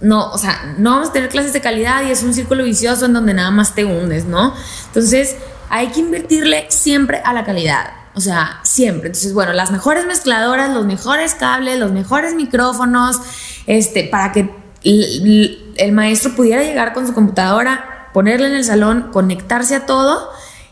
[0.00, 3.06] no, o sea, no vamos a tener clases de calidad y es un círculo vicioso
[3.06, 4.54] en donde nada más te hundes, ¿no?
[4.86, 5.36] Entonces,
[5.68, 7.90] hay que invertirle siempre a la calidad.
[8.16, 9.08] O sea, siempre.
[9.08, 13.20] Entonces, bueno, las mejores mezcladoras, los mejores cables, los mejores micrófonos,
[13.66, 14.48] este, para que
[14.82, 20.30] el maestro pudiera llegar con su computadora, ponerle en el salón, conectarse a todo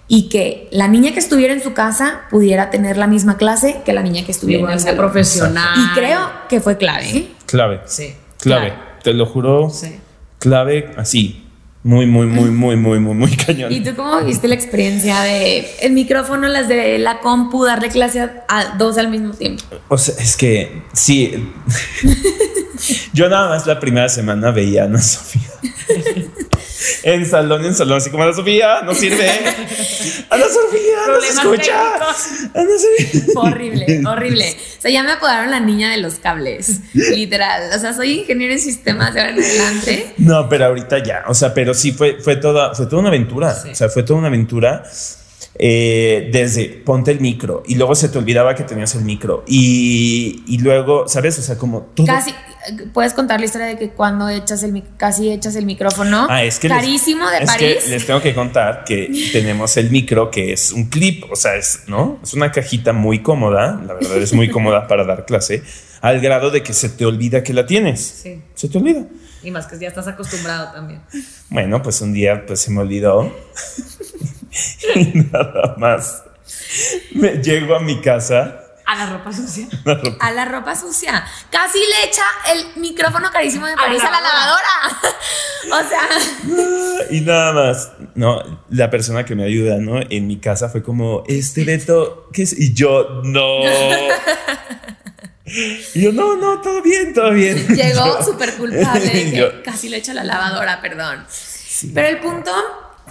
[0.08, 3.92] y que la niña que estuviera en su casa pudiera tener la misma clase que
[3.92, 4.96] la niña que estuviera en el salón.
[4.96, 5.78] profesional.
[5.78, 7.08] Y creo que fue clave.
[7.14, 7.32] ¿eh?
[7.44, 7.82] Clave.
[7.84, 8.14] Sí.
[8.38, 8.68] Clave.
[8.68, 8.82] Claro.
[9.02, 9.68] Te lo juro.
[9.68, 9.98] Sí.
[10.38, 11.43] Clave así.
[11.84, 13.70] Muy, muy, muy, muy, muy, muy, muy cañón.
[13.70, 18.20] ¿Y tú cómo viste la experiencia de el micrófono, las de la compu, darle clase
[18.20, 19.62] a, a dos al mismo tiempo?
[19.88, 21.52] O sea, es que sí.
[23.12, 25.42] Yo nada más la primera semana veía a Ana Sofía.
[27.04, 29.28] En salón en salón, así como Ana Sofía, no sirve.
[30.30, 31.94] Ana Sofía, no se escucha.
[32.54, 33.22] Ana Sofía.
[33.36, 34.56] Horrible, horrible.
[34.78, 37.70] O sea, ya me apodaron la niña de los cables, literal.
[37.76, 40.14] O sea, soy ingeniero en sistemas de ahora en adelante.
[40.18, 43.54] No, pero ahorita ya, o sea, pero sí fue, fue, toda, fue toda una aventura,
[43.54, 43.70] Sí.
[43.70, 44.82] o sea, fue toda una aventura
[45.56, 50.42] eh, desde ponte el micro y luego se te olvidaba que tenías el micro y,
[50.48, 51.38] y luego, ¿sabes?
[51.38, 52.06] O sea, como todo...
[52.06, 52.34] Casi,
[52.92, 56.26] puedes contar la historia de que cuando echas el, casi echas el micrófono.
[56.30, 57.84] Ah, es que les- Carísimo de es París.
[57.84, 61.56] que les tengo que contar que tenemos el micro que es un clip, o sea,
[61.56, 62.18] es, ¿no?
[62.22, 65.62] Es una cajita muy cómoda, la verdad es muy cómoda para dar clase,
[66.00, 68.00] al grado de que se te olvida que la tienes.
[68.22, 68.40] Sí.
[68.54, 69.04] Se te olvida.
[69.42, 71.02] Y más que ya estás acostumbrado también.
[71.50, 73.30] Bueno, pues un día pues se me olvidó.
[74.94, 76.22] y nada más.
[77.12, 78.60] Me llego a mi casa.
[78.86, 79.66] A la ropa sucia.
[80.20, 81.24] A la ropa sucia.
[81.50, 84.62] Casi le echa el micrófono carísimo de la París a la lavadora.
[85.70, 85.86] lavadora.
[85.86, 90.00] o sea, Y nada más, no, la persona que me ayuda, ¿no?
[90.10, 92.52] En mi casa fue como, este Beto, ¿qué es?
[92.58, 93.60] Y yo, no.
[95.94, 97.66] Y yo, no, no, todo bien, todo bien.
[97.76, 101.24] llegó súper culpable Yo- casi le echa a la lavadora, perdón.
[101.94, 102.50] Pero el punto,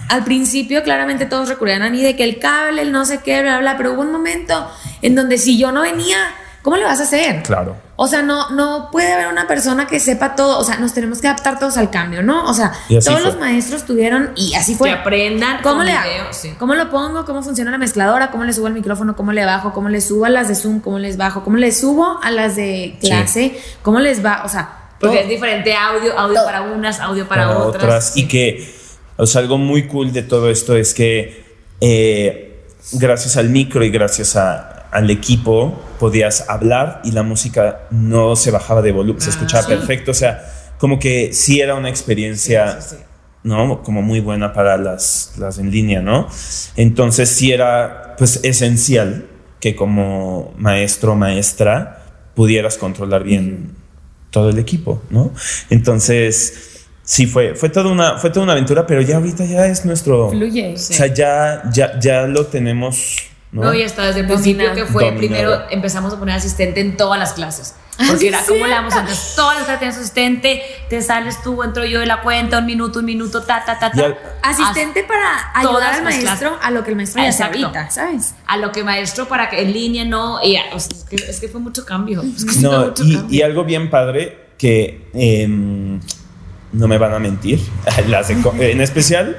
[0.08, 3.42] al principio claramente todos recurrían a mí de que el cable, el no sé qué,
[3.42, 4.70] bla, bla, pero hubo un momento
[5.02, 6.16] en donde si yo no venía,
[6.62, 7.42] ¿cómo le vas a hacer?
[7.42, 7.76] Claro.
[7.96, 11.20] O sea, no, no puede haber una persona que sepa todo, o sea, nos tenemos
[11.20, 12.44] que adaptar todos al cambio, ¿no?
[12.44, 13.20] O sea, todos fue.
[13.22, 14.88] los maestros tuvieron y así fue.
[14.88, 16.32] Que aprendan ¿Cómo le video, hago?
[16.32, 16.54] sí.
[16.58, 17.24] ¿Cómo lo pongo?
[17.24, 18.32] ¿Cómo funciona la mezcladora?
[18.32, 19.14] ¿Cómo le subo el micrófono?
[19.14, 19.72] ¿Cómo le bajo?
[19.72, 20.80] ¿Cómo le subo a las de Zoom?
[20.80, 21.44] ¿Cómo les bajo?
[21.44, 23.60] ¿Cómo le subo a las de clase?
[23.82, 24.42] ¿Cómo les va?
[24.44, 25.22] O sea, Porque todo.
[25.24, 26.44] es diferente audio, audio Todo.
[26.46, 27.84] para unas, audio para, para otras.
[27.84, 28.16] otras.
[28.16, 28.74] Y que,
[29.16, 31.44] o sea, algo muy cool de todo esto es que
[31.80, 38.36] eh, gracias al micro y gracias a- al equipo podías hablar y la música no
[38.36, 39.68] se bajaba de volumen, se Ah, escuchaba sí.
[39.70, 40.12] perfecto.
[40.12, 40.44] O sea,
[40.78, 42.80] como que sí era una experiencia.
[42.80, 43.02] Sí, sí, sí.
[43.42, 43.82] ¿no?
[43.82, 46.28] Como muy buena para las, las en línea, ¿no?
[46.76, 49.26] Entonces sí era pues esencial
[49.60, 52.02] que como maestro o maestra
[52.34, 53.72] pudieras controlar bien
[54.30, 55.30] todo el equipo, ¿no?
[55.68, 56.73] Entonces
[57.04, 60.30] sí fue, fue toda una, fue toda una aventura, pero ya ahorita ya es nuestro...
[60.30, 60.74] Fluye.
[60.74, 63.16] O sea, ya, ya, ya lo tenemos,
[63.52, 63.64] ¿no?
[63.64, 65.18] No, y hasta desde el principio que fue Dominado.
[65.18, 67.74] primero empezamos a poner asistente en todas las clases.
[67.96, 68.74] Porque sí, era como le cierto.
[68.74, 72.66] damos antes, todas las clases asistente, te sales tú, entro yo de la cuenta, un
[72.66, 74.04] minuto, un minuto, ta, ta, ta, ta.
[74.06, 76.58] al- Asistente para todas ayudar al maestro clases.
[76.66, 78.34] a lo que el maestro ya hace ahorita, ¿sabes?
[78.48, 80.40] A lo que maestro para que en línea no.
[80.42, 82.20] Y, o sea, es, que, es que fue mucho cambio.
[82.22, 83.36] Es que sí fue No, mucho y, cambio.
[83.38, 86.00] y algo bien padre que em,
[86.74, 87.60] no me van a mentir,
[88.58, 89.36] en especial,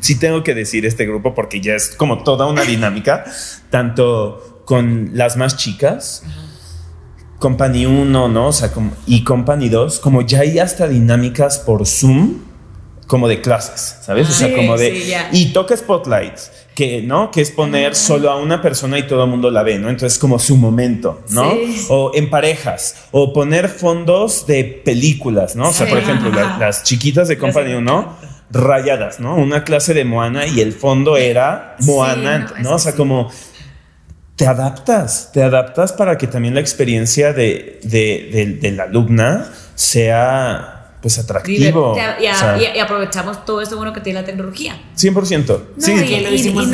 [0.00, 3.24] sí tengo que decir este grupo porque ya es como toda una dinámica,
[3.70, 6.22] tanto con las más chicas,
[7.38, 8.46] Company 1, ¿no?
[8.48, 8.70] O sea,
[9.06, 12.45] y Company 2, como ya hay hasta dinámicas por Zoom,
[13.06, 14.28] como de clases, ¿sabes?
[14.28, 14.90] o sea, Sí, como de...
[15.00, 17.30] sí, y toca Spotlights, que, ¿no?
[17.30, 19.88] Que es poner solo a una persona y todo el mundo la ve, ¿no?
[19.88, 21.50] Entonces, como su momento, ¿no?
[21.52, 21.86] Sí.
[21.88, 25.68] O en parejas, o poner fondos de películas, ¿no?
[25.68, 28.16] O sea, por ejemplo, la- las chiquitas de Company 1,
[28.50, 29.36] rayadas, ¿no?
[29.36, 33.30] Una clase de Moana y el fondo era Moana, no, O sea, como
[34.36, 39.50] te adaptas, te adaptas para que también la experiencia de, de, de- de la alumna
[39.74, 40.75] sea
[41.06, 41.94] pues atractivo.
[41.96, 44.76] Y, a- o sea, y- y aprovechamos todo esto bueno que tiene la tecnología.
[44.96, 45.62] 100%.
[45.76, 46.66] No, sí, y, lo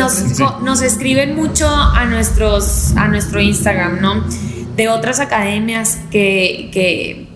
[0.63, 4.25] nos, escriben mucho a, nuestros, a nuestro Instagram, ¿no?
[4.75, 7.29] De otras academias que, que,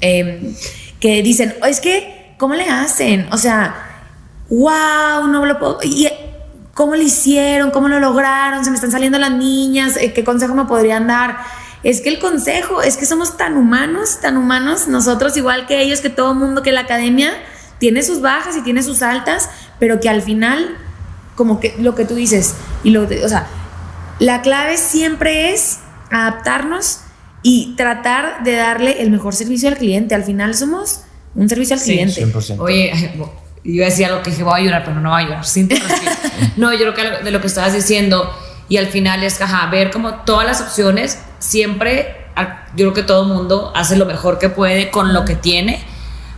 [0.00, 0.54] em,
[1.00, 3.26] que dicen, "Oh, es que, ¿cómo le hacen?
[3.32, 3.74] O sea,
[4.48, 5.78] wow, no lo puedo...
[5.82, 6.08] Y,
[6.72, 7.70] ¿Cómo lo hicieron?
[7.70, 8.64] ¿Cómo lo lograron?
[8.64, 9.96] Se me están saliendo las niñas.
[9.96, 11.38] eh, ¿Qué consejo me podrían dar?
[11.84, 16.00] Es que el consejo es que somos tan humanos, tan humanos, nosotros igual que ellos,
[16.00, 17.32] que todo mundo, que la academia
[17.78, 20.76] tiene sus bajas y tiene sus altas, pero que al final,
[21.36, 23.46] como que lo que tú dices, y lo, o sea,
[24.18, 25.78] la clave siempre es
[26.10, 27.00] adaptarnos
[27.42, 30.14] y tratar de darle el mejor servicio al cliente.
[30.14, 31.02] Al final somos
[31.34, 32.26] un servicio al Sí, cliente.
[32.26, 32.56] 100%.
[32.60, 33.12] Oye,
[33.64, 35.76] iba a decir algo que dije, voy a llorar, pero no voy a respiro.
[36.56, 38.30] no, yo creo que de lo que estabas diciendo,
[38.68, 42.26] y al final es, ajá, ver como todas las opciones, siempre,
[42.76, 45.84] yo creo que todo mundo hace lo mejor que puede con lo que tiene,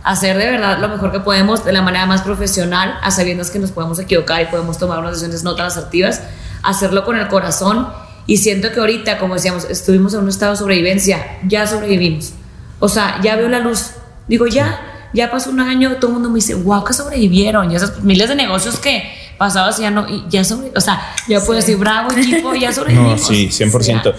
[0.03, 3.59] hacer de verdad lo mejor que podemos de la manera más profesional, a sabiendas que
[3.59, 6.21] nos podemos equivocar y podemos tomar unas decisiones no tan asertivas,
[6.63, 7.89] hacerlo con el corazón.
[8.25, 12.33] Y siento que ahorita, como decíamos, estuvimos en un estado de sobrevivencia, ya sobrevivimos.
[12.79, 13.91] O sea, ya veo la luz.
[14.27, 14.81] Digo, ya,
[15.13, 17.71] ya pasó un año, todo el mundo me dice, wow, que sobrevivieron.
[17.71, 21.39] Y esas miles de negocios que pasabas ya no, y ya sobre, o sea, ya
[21.39, 23.25] puedo decir, bravo equipo, ya No, sobrevivimos.
[23.27, 24.13] sí, 100%.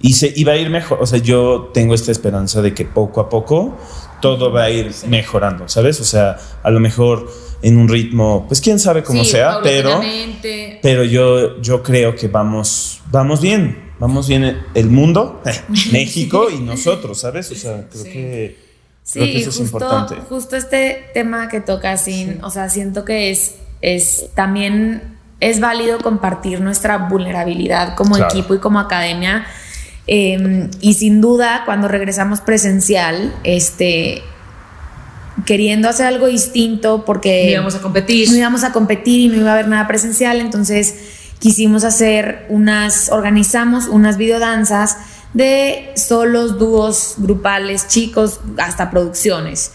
[0.00, 0.98] Y se iba a ir mejor.
[1.00, 3.78] O sea, yo tengo esta esperanza de que poco a poco
[4.20, 6.00] todo va a ir mejorando, ¿sabes?
[6.00, 7.30] O sea, a lo mejor
[7.62, 10.00] en un ritmo, pues quién sabe cómo Sí, sea, pero,
[10.82, 15.40] pero yo, yo creo que vamos, vamos bien, vamos bien el mundo,
[15.92, 17.50] México y nosotros, ¿sabes?
[17.52, 18.10] O sea, creo Sí.
[18.10, 18.58] que,
[19.12, 20.16] creo que eso es importante.
[20.28, 25.02] justo este tema que toca sin, o sea, siento que es, es también
[25.40, 28.30] es válido compartir nuestra vulnerabilidad como Claro.
[28.30, 29.44] equipo y como academia.
[30.06, 34.22] Eh, y sin duda, cuando regresamos presencial, este,
[35.46, 38.30] queriendo hacer algo distinto porque íbamos a competir.
[38.30, 40.94] no íbamos a competir y no iba a haber nada presencial, entonces
[41.38, 44.96] quisimos hacer unas, organizamos unas videodanzas
[45.34, 49.72] de solos, dúos, grupales, chicos, hasta producciones.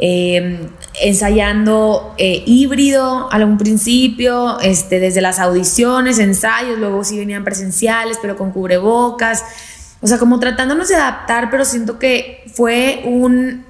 [0.00, 0.68] Eh,
[1.02, 8.18] ensayando eh, híbrido a algún principio, este, desde las audiciones, ensayos, luego sí venían presenciales,
[8.20, 9.44] pero con cubrebocas.
[10.00, 13.64] O sea, como tratándonos de adaptar, pero siento que fue un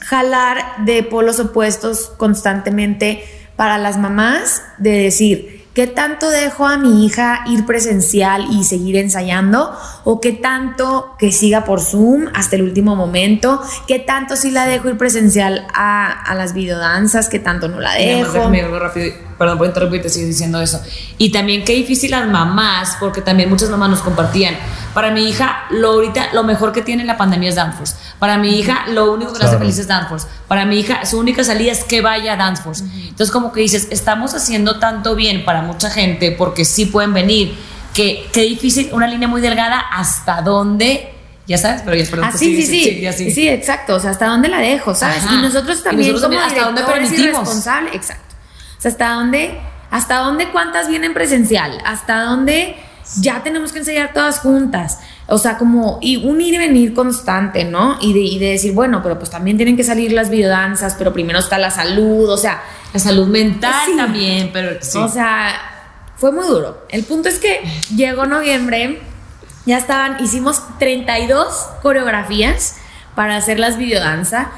[0.00, 3.22] jalar de polos opuestos constantemente
[3.56, 8.96] para las mamás, de decir, ¿qué tanto dejo a mi hija ir presencial y seguir
[8.96, 9.78] ensayando?
[10.02, 13.62] ¿O qué tanto que siga por Zoom hasta el último momento?
[13.86, 17.28] ¿Qué tanto sí la dejo ir presencial a, a las videodanzas?
[17.28, 18.32] ¿Qué tanto no la dejo?
[18.32, 20.82] déjame algo rápido, perdón por interrumpirte, sigo diciendo eso.
[21.16, 24.56] Y también qué difícil las mamás, porque también muchas mamás nos compartían.
[24.98, 27.94] Para mi hija, lo ahorita, lo mejor que tiene la pandemia es Danforce.
[28.18, 30.26] Para mi hija, lo único que la hace feliz es Danforce.
[30.48, 32.82] Para mi hija, su única salida es que vaya a Danforce.
[32.82, 37.56] Entonces, como que dices, estamos haciendo tanto bien para mucha gente, porque sí pueden venir,
[37.94, 41.14] que qué difícil, una línea muy delgada, hasta dónde,
[41.46, 43.00] ya sabes, pero ya perdón, Ah, pues sí, sí, sí.
[43.00, 43.48] ya sí.
[43.48, 43.94] exacto.
[43.94, 44.96] O sea, ¿hasta dónde la dejo?
[44.96, 45.22] ¿Sabes?
[45.24, 45.32] Ajá.
[45.32, 47.40] Y nosotros Y también nosotros como también, ¿hasta dónde directores y permitimos?
[47.46, 47.94] responsables.
[47.94, 48.34] Exacto.
[48.76, 49.60] O sea, ¿hasta dónde,
[49.92, 51.78] hasta dónde cuántas vienen presencial?
[51.86, 52.76] ¿Hasta dónde
[53.16, 54.98] ya tenemos que ensayar todas juntas?
[55.26, 57.96] O sea, como y un ir y venir constante, ¿no?
[58.00, 61.12] Y de, y de decir, bueno, pero pues también tienen que salir las videodanzas, pero
[61.12, 63.96] primero está la salud, o sea, La salud mental Sí.
[63.96, 64.96] también, pero sí.
[64.98, 65.54] o sea,
[66.16, 66.86] fue muy duro.
[66.88, 67.60] El punto es que
[67.94, 69.00] llegó noviembre,
[69.66, 72.76] ya estaban, hicimos 32 coreografías
[73.14, 74.48] para hacer las videodanza,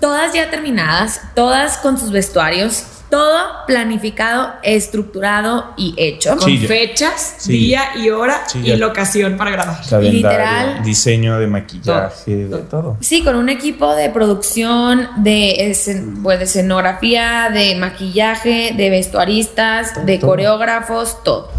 [0.00, 6.36] todas ya terminadas, todas con sus vestuarios, todo planificado, estructurado y hecho.
[6.36, 7.52] con Sí, fechas, sí.
[7.52, 9.80] día y hora Sí, y locación para grabar.
[10.02, 10.82] Literal.
[10.82, 12.96] diseño de maquillaje, de todo.
[13.00, 20.04] Sí, con un equipo de producción, de, escen- pues, de escenografía, de maquillaje, de vestuaristas,
[20.04, 20.30] de Todo.
[20.30, 21.50] coreógrafos, todo.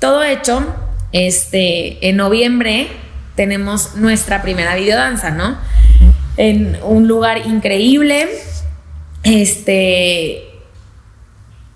[0.00, 0.66] Todo hecho.
[1.12, 2.88] Este, en noviembre
[3.36, 5.56] tenemos nuestra primera videodanza, ¿no?
[6.36, 8.28] En un lugar increíble.
[9.24, 10.47] Este,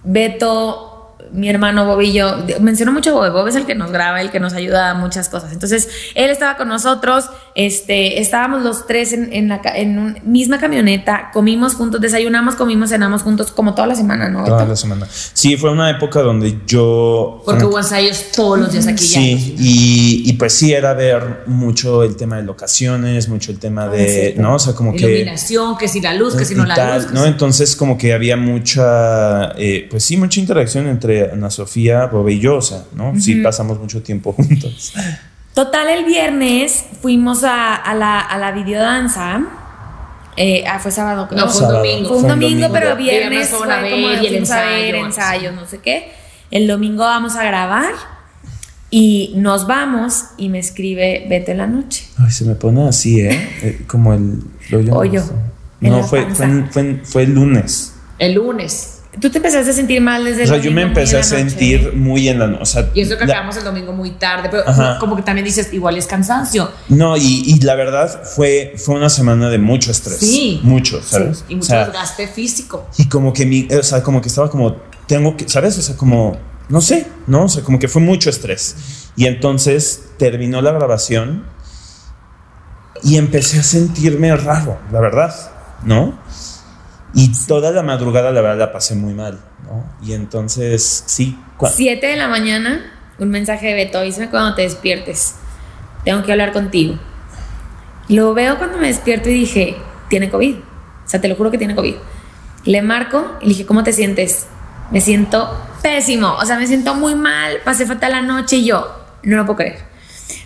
[0.03, 0.92] Beto,
[1.33, 4.39] mi hermano Bobillo, menciono mucho a Bob, Bob es el que nos graba, el que
[4.39, 5.53] nos ayuda a muchas cosas.
[5.53, 10.15] Entonces, él estaba con nosotros, este, estábamos los tres en, en la ca- en una
[10.25, 14.45] misma camioneta, comimos juntos, desayunamos, comimos, cenamos juntos, como toda la semana, ¿no?
[14.45, 15.07] Toda la semana.
[15.11, 17.43] Sí, fue una época donde yo.
[17.47, 22.03] Porque hubo ensayos todos los días aquí Sí, y, y pues sí, era ver mucho
[22.03, 24.35] el tema de locaciones, mucho el tema de.
[24.37, 24.57] ¿No?
[24.57, 24.99] O sea, como ya.
[24.99, 25.07] que.
[25.13, 27.13] Iluminación, que si la luz, que si no la tal, luz.
[27.13, 27.25] ¿no?
[27.25, 32.41] Entonces, como que había mucha, eh, pues sí, mucha interacción entre Ana Sofía, Bobe y
[32.41, 33.13] yo, o sea, ¿no?
[33.21, 34.93] Sí, pasamos mucho tiempo juntos.
[35.55, 39.43] Total, el viernes fuimos a, a la, a la videodanza.
[40.37, 41.41] Eh, ah, fue sábado, creo.
[41.45, 41.79] No, fue un Sábado.
[41.79, 42.09] domingo.
[42.09, 42.73] Fue un Fue un domingo, domingo.
[42.73, 45.55] pero Viernes viernes fueron fue a ver como y el fuimos a ver ensayo, ensayos,
[45.55, 46.13] no sé qué.
[46.51, 47.93] El domingo vamos a grabar
[48.91, 52.07] y nos vamos y me escribe vete la noche.
[52.19, 53.31] Ay, se me pone así, ¿eh?
[53.63, 54.43] Eh, como el
[54.91, 55.23] hoyo.
[55.81, 57.95] No, fue, fue, fue el lunes.
[58.19, 59.02] El lunes.
[59.21, 61.23] Tú te empezaste a sentir mal desde O el sea, yo me domingo empecé a
[61.23, 62.63] sentir muy en la noche.
[62.63, 64.97] O sea, Y eso que la- acabamos el domingo muy tarde, pero Ajá.
[64.99, 66.71] como que también dices, igual es cansancio.
[66.89, 70.17] No, y, y la verdad fue, fue una semana de mucho estrés.
[70.19, 70.61] Sí.
[70.63, 71.45] Mucho, ¿sabes?
[71.51, 72.89] Y mucho O sea, desgaste físico.
[72.97, 75.77] Y como que mi, o sea, como que estaba como, tengo que, ¿sabes?
[75.77, 76.39] O sea, como,
[76.71, 77.45] no sé, ¿no?
[77.45, 78.77] O sea, como que fue mucho estrés.
[79.15, 81.45] Y entonces terminó la grabación
[83.03, 85.35] y empecé a sentirme raro, la verdad,
[85.85, 86.19] ¿no?
[87.15, 89.85] Y toda la madrugada, la verdad, la pasé muy mal, ¿no?
[90.03, 95.37] Y entonces, sí, 7 de la mañana, un mensaje de Beto, avísame cuando te despiertes.
[96.05, 96.99] Tengo que hablar contigo.
[98.09, 99.77] Lo veo cuando me despierto y dije,
[100.09, 100.57] tiene COVID.
[100.57, 101.95] O sea, te lo juro que tiene COVID.
[102.65, 104.47] Le marco y le dije, ¿cómo te sientes?
[104.91, 106.35] Me siento pésimo.
[106.35, 107.59] O sea, me siento muy mal.
[107.65, 109.79] Pasé fatal la noche y yo, no lo puedo creer.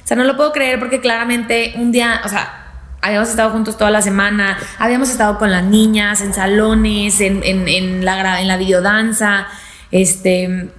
[0.04, 2.65] O sea, no lo puedo creer porque claramente un día, o sea,
[3.06, 7.68] habíamos estado juntos toda la semana, habíamos estado con las niñas en salones, en, en-
[7.68, 9.46] en la, en la videodanza.
[9.90, 10.70] Este,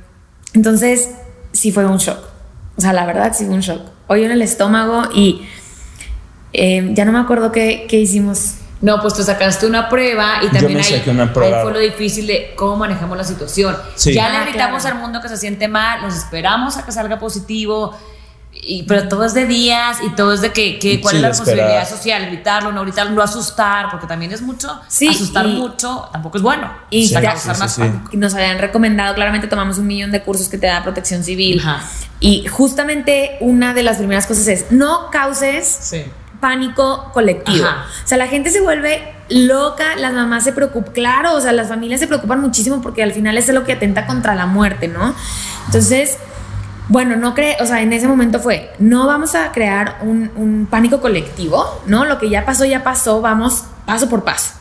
[0.54, 1.10] entonces,
[1.52, 2.20] sí fue un shock.
[2.78, 3.82] O sea, la verdad, sí fue un shock.
[4.08, 5.42] Hoy en el estómago y
[6.54, 10.48] eh, ya no me acuerdo qué, qué hicimos No, pues te sacaste una prueba y
[10.50, 11.58] también me ahí, saqué una prueba.
[11.58, 13.76] ahí fue lo difícil de cómo manejamos la situación.
[13.96, 14.14] Sí.
[14.14, 14.96] Ya Ah, le gritamos claro.
[14.98, 17.98] al mundo que se siente mal, nos esperamos a que salga positivo,
[18.64, 21.22] y, pero todo es de días y todo es de que, que cuál Sí, es
[21.22, 21.98] la responsabilidad esperar.
[21.98, 26.38] social, gritarlo, no gritarlo, no asustar, porque también es mucho, Sí, asustar y- mucho tampoco
[26.38, 26.72] es bueno.
[26.90, 27.82] Y Sí, Para ya- más sí, sí.
[27.82, 28.10] pánico.
[28.12, 31.60] Y nos habían recomendado, claramente tomamos un millón de cursos que te da protección civil.
[31.60, 31.82] Ajá.
[32.20, 36.04] Y justamente una de las primeras cosas es, no causes Sí.
[36.42, 37.66] pánico colectivo.
[37.66, 37.86] Ajá.
[38.04, 41.68] O sea, la gente se vuelve loca, las mamás se preocupan, claro, o sea, las
[41.68, 45.14] familias se preocupan muchísimo porque al final es lo que atenta contra la muerte, ¿no?
[45.66, 46.18] Entonces,
[46.90, 50.68] bueno, no cree, o sea, en ese momento fue, no vamos a crear un, un
[50.70, 52.06] pánico colectivo, ¿no?
[52.06, 54.54] Lo que ya pasó, ya pasó, vamos paso por paso.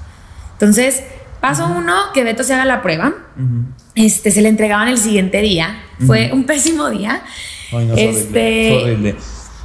[0.53, 1.03] Entonces,
[1.41, 3.13] paso uno, que Beto se haga la prueba.
[3.95, 5.83] Este, se le entregaban el siguiente día.
[6.07, 7.23] Fue un pésimo día.
[7.73, 9.17] Ay, no, horrible, Este, fue horrible.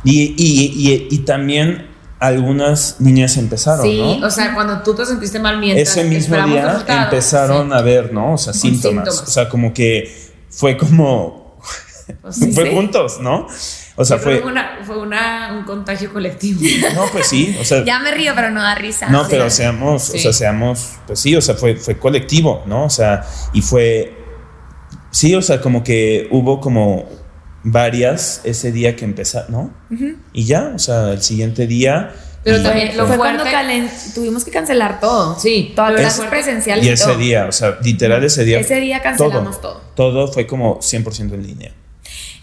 [0.03, 1.87] Y, y, y, y también
[2.19, 4.27] algunas niñas empezaron, Sí, ¿no?
[4.27, 7.73] o sea, cuando tú te sentiste mal mientras Ese mismo día empezaron Sí.
[7.77, 8.33] a ver, ¿no?
[8.33, 9.05] O sea, síntomas.
[9.05, 9.21] síntomas.
[9.21, 10.11] O sea, como que
[10.49, 11.40] fue como.
[12.21, 12.75] Pues sí, fue sí.
[12.75, 13.47] juntos, ¿no?
[13.95, 14.39] O sea, fue.
[14.41, 16.61] una, fue una- un contagio colectivo.
[16.95, 17.83] No, pues sí, o sea.
[17.83, 19.09] Ya me río, pero no da risa.
[19.09, 22.63] No, O sea, pero seamos, o sea, seamos, pues sí, o sea, fue, fue colectivo,
[22.65, 22.85] ¿no?
[22.85, 24.17] O sea, y fue,
[25.11, 27.07] sí, o sea, como que hubo como
[27.63, 29.73] varias ese día que empezaron, ¿no?
[30.33, 32.11] Y ya, o sea, el siguiente día.
[32.43, 35.37] Pero y- también lo fue fuerte- cuando calen- tuvimos que cancelar todo.
[35.39, 36.83] Sí, todas las presenciales.
[36.83, 37.17] Y y ese todo.
[37.17, 38.59] día, o sea, literal ese día.
[38.59, 39.79] Ese día cancelamos todo.
[39.95, 41.71] Todo fue como 100% en línea.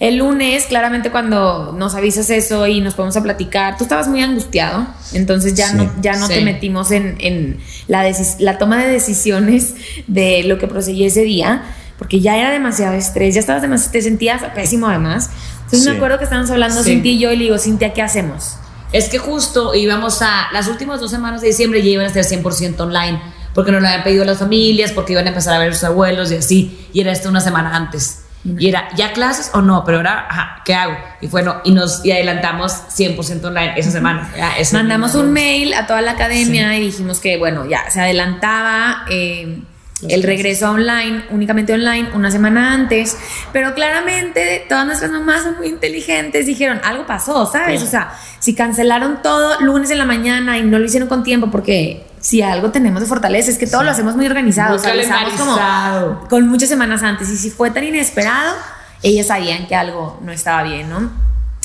[0.00, 4.22] El lunes, claramente, cuando nos avisas eso y nos ponemos a platicar, tú estabas muy
[4.22, 5.76] angustiado, entonces ya Sí.
[5.76, 6.34] no, ya no Sí.
[6.34, 7.58] te metimos en, en
[7.88, 8.04] la,
[8.38, 9.74] la toma de decisiones
[10.06, 11.64] de lo que proseguía ese día,
[11.98, 15.30] porque ya era demasiado estrés, ya estabas demasiado, te sentías pésimo además.
[15.64, 15.90] Entonces Sí.
[15.90, 16.90] me acuerdo que estábamos hablando Sí.
[16.90, 18.54] Cintia y yo y le digo, Cintia, ¿qué hacemos?
[18.92, 20.46] Es que justo íbamos a.
[20.52, 23.20] Las últimas dos semanas de diciembre ya iban a ser 100% online.
[23.52, 25.82] Porque nos lo habían pedido las familias, porque iban a empezar a ver a sus
[25.84, 26.86] abuelos y así.
[26.94, 28.20] Y era esto una semana antes.
[28.44, 29.84] Y era, ¿ya clases o no?
[29.84, 30.96] Pero ahora, ajá, ¿qué hago?
[31.20, 34.30] Y bueno, y nos y adelantamos 100% online esa semana.
[34.72, 39.58] Mandamos un mail a toda la academia y dijimos que, bueno, ya se adelantaba eh,
[40.00, 40.24] Los el clases.
[40.24, 43.18] regreso online, únicamente online, una semana antes.
[43.52, 47.82] Pero claramente todas nuestras mamás son muy inteligentes, dijeron, algo pasó, ¿sabes?
[47.82, 51.50] O sea, si cancelaron todo lunes en la mañana y no lo hicieron con tiempo,
[51.50, 54.80] porque si algo tenemos de fortaleza es que todo lo hacemos muy organizado, Muy o
[54.80, 56.28] sea, avisamos como calendarizado.
[56.28, 57.28] con muchas semanas antes.
[57.30, 58.54] Y si fue tan inesperado,
[59.02, 61.10] ellas sabían que algo no estaba bien, ¿no?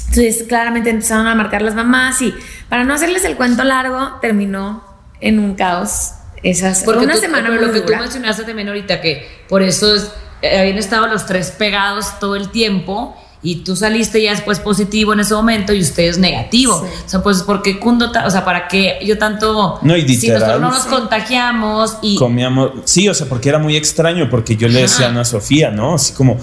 [0.10, 2.34] Entonces, claramente empezaron a marcar las mamás y
[2.70, 4.84] para no hacerles el cuento largo, terminó
[5.20, 6.12] en un caos.
[6.44, 8.00] Esas, Porque una tú- semana pero lo que tú dura.
[8.02, 10.12] mencionaste también ahorita, que por eso es-
[10.42, 15.14] eh, habían estado los tres pegados todo el tiempo y tú saliste ya después positivo
[15.14, 16.80] en ese momento y ustedes negativo.
[16.80, 17.02] Sí.
[17.06, 19.80] O sea, pues porque cundo, o sea, para qué yo tanto...
[19.82, 22.16] No, y si literal, nosotros no nos contagiamos y...
[22.16, 25.10] Comíamos, sí, o sea, porque era muy extraño, porque yo le decía a.
[25.10, 25.96] Ana Sofía, ¿no?
[25.96, 26.38] Así como,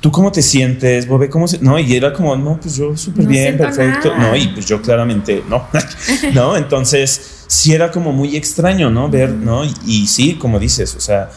[0.00, 1.30] ¿tú cómo te sientes, Bobe?
[1.30, 1.58] ¿Cómo se...?
[1.60, 4.14] No, y era como, no, pues yo súper No bien, perfecto.
[4.14, 4.30] nada.
[4.30, 5.66] No, y pues yo claramente no,
[6.34, 6.56] ¿no?
[6.58, 9.08] Entonces, sí era como muy extraño, ¿no?
[9.08, 9.64] Ver, ¿no?
[9.64, 11.30] Y, y sí, como dices, o sea,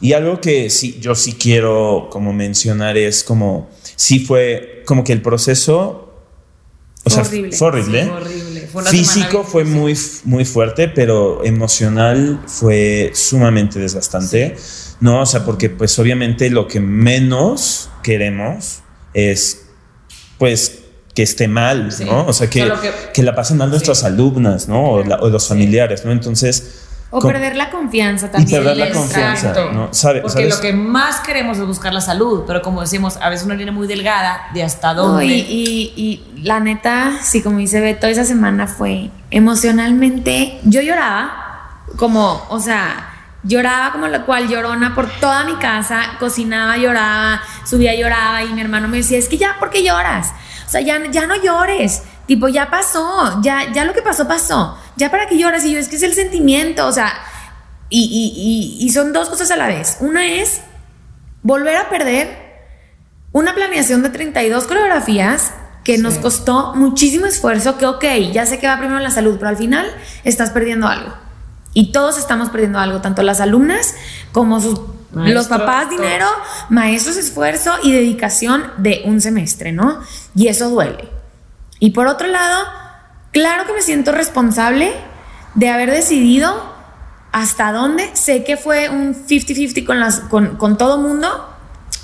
[0.00, 5.12] y algo que sí, yo sí quiero como mencionar es como, sí fue como que
[5.12, 6.02] el proceso,
[7.04, 7.52] o sea, Horrible.
[7.56, 8.02] fue horrible.
[8.04, 8.66] Sí.
[8.72, 14.56] Fue Físico fue muy, muy fuerte, pero emocional fue sumamente desgastante,
[15.00, 15.20] ¿no?
[15.22, 18.80] O sea, porque pues obviamente lo que menos queremos
[19.14, 19.66] es,
[20.36, 20.80] pues,
[21.14, 22.04] que esté mal, Sí.
[22.04, 22.26] ¿no?
[22.26, 22.70] O sea, que-
[23.14, 24.90] que la pasen mal nuestras alumnas, ¿no?
[24.90, 26.12] O, la- o los familiares, ¿no?
[26.12, 26.82] Entonces...
[27.10, 28.62] O con- perder la confianza y también.
[28.62, 29.00] perder la Exacto.
[29.06, 29.94] confianza, ¿no?
[29.94, 30.54] Sabe- Porque ¿sabes?
[30.56, 33.72] lo que más queremos es buscar la salud, pero como decimos, a veces una línea
[33.72, 35.24] muy delgada de hasta No, dónde...
[35.26, 40.60] y, y- y la neta, sí, como dice Beto, esa semana fue emocionalmente.
[40.64, 43.10] Yo lloraba, como, o sea,
[43.42, 48.60] lloraba como la cual llorona por toda mi casa, cocinaba, lloraba, subía, lloraba, y mi
[48.60, 50.32] hermano me decía, es que ya, ¿por qué lloras?
[50.66, 52.02] O sea, ya, ya no llores.
[52.26, 54.76] Tipo, ya pasó, ya, ya lo que pasó, pasó.
[54.96, 55.64] Ya para qué lloras.
[55.64, 57.12] Y yo, es que es el sentimiento, o sea,
[57.88, 59.98] y, y- y- y son dos cosas a la vez.
[60.00, 60.60] Una es
[61.42, 62.44] volver a perder
[63.32, 65.52] una planeación de 32 coreografías
[65.84, 69.50] que nos costó muchísimo esfuerzo, que ok, ya sé que va primero la salud, pero
[69.50, 69.86] al final
[70.24, 71.14] estás perdiendo algo.
[71.74, 73.94] Y todos estamos perdiendo algo, tanto las alumnas
[74.32, 74.80] como sus,
[75.12, 76.00] los papás todos.
[76.00, 76.26] dinero,
[76.70, 80.00] maestros esfuerzo y dedicación de un semestre, ¿no?
[80.34, 81.08] Y eso duele.
[81.78, 82.64] Y por otro lado,
[83.32, 84.92] claro que me siento responsable
[85.54, 86.74] de haber decidido
[87.32, 88.10] hasta dónde.
[88.14, 91.48] Sé que fue un 50-50 con, las, con, con todo mundo,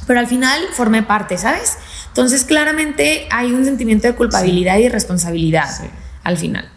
[0.07, 1.79] pero al final formé parte, ¿sabes?
[2.09, 5.89] Entonces claramente hay un sentimiento de culpabilidad y responsabilidad Sí.
[6.25, 6.69] al final.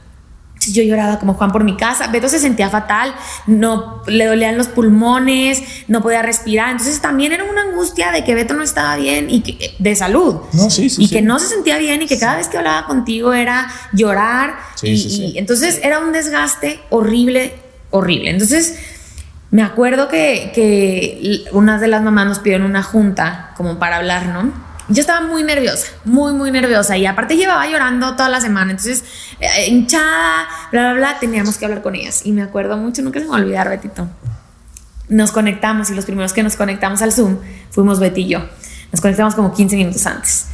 [0.73, 2.07] Yo lloraba como Juan por mi casa.
[2.07, 3.13] Beto se sentía fatal,
[3.47, 6.71] no le dolían los pulmones, no podía respirar.
[6.71, 10.35] Entonces también era una angustia de que Beto no estaba bien y que, de salud.
[10.53, 11.13] No, sí, sí, y sí.
[11.13, 14.55] que no se sentía bien y que cada vez que hablaba contigo era llorar.
[14.81, 17.53] Y, entonces era un desgaste horrible,
[17.91, 18.31] horrible.
[18.31, 18.77] Entonces
[19.51, 24.27] me acuerdo que, que una de las mamás nos pidieron una junta como para hablar,
[24.27, 24.64] ¿no?
[24.87, 26.95] Yo estaba muy nerviosa, muy, muy nerviosa.
[26.97, 28.71] Y aparte llevaba llorando toda la semana.
[28.71, 29.03] Entonces,
[29.39, 32.25] eh, hinchada, bla, bla, bla, teníamos que hablar con ellas.
[32.25, 34.07] Y me acuerdo mucho, nunca se me va a olvidar, Betito.
[35.09, 37.37] Nos conectamos y los primeros que nos conectamos al Zoom
[37.71, 38.47] fuimos Betty y yo.
[38.91, 40.47] Nos conectamos como 15 minutos antes.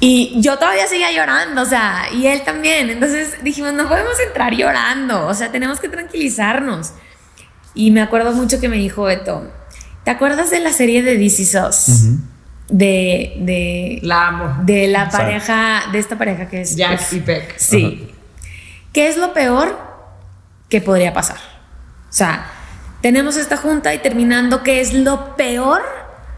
[0.00, 2.90] Y yo todavía seguía llorando, o sea, y él también.
[2.90, 6.92] Entonces dijimos, no podemos entrar llorando, o sea, tenemos que tranquilizarnos.
[7.74, 9.50] Y me acuerdo mucho que me dijo Beto,
[10.04, 11.88] ¿te acuerdas de la serie de Is Us?
[11.88, 12.18] Ujú.
[12.70, 14.56] De, de, La amo.
[14.64, 16.76] de la pareja, de esta pareja que es...
[16.76, 17.58] Jack pues, y Peck.
[17.58, 18.10] Sí.
[18.92, 19.78] ¿Qué es lo peor
[20.68, 21.38] que podría pasar?
[21.38, 22.50] O sea,
[23.00, 25.80] tenemos esta junta y terminando, ¿qué es lo peor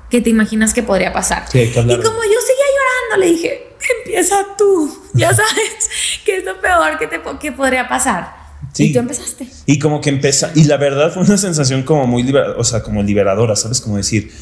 [0.09, 1.47] que te imaginas que podría pasar?
[1.51, 3.68] Sí, y como yo seguía llorando, le dije,
[4.05, 5.91] empieza tú, ya sabes,
[6.24, 8.35] ¿qué es lo peor que, te, que podría pasar?
[8.72, 8.87] Sí.
[8.91, 9.49] Y tú empezaste.
[9.66, 12.83] Y como que empieza, y la verdad fue una sensación como muy, libera- o sea,
[12.83, 13.81] como liberadora, ¿sabes?
[13.81, 14.33] Como decir,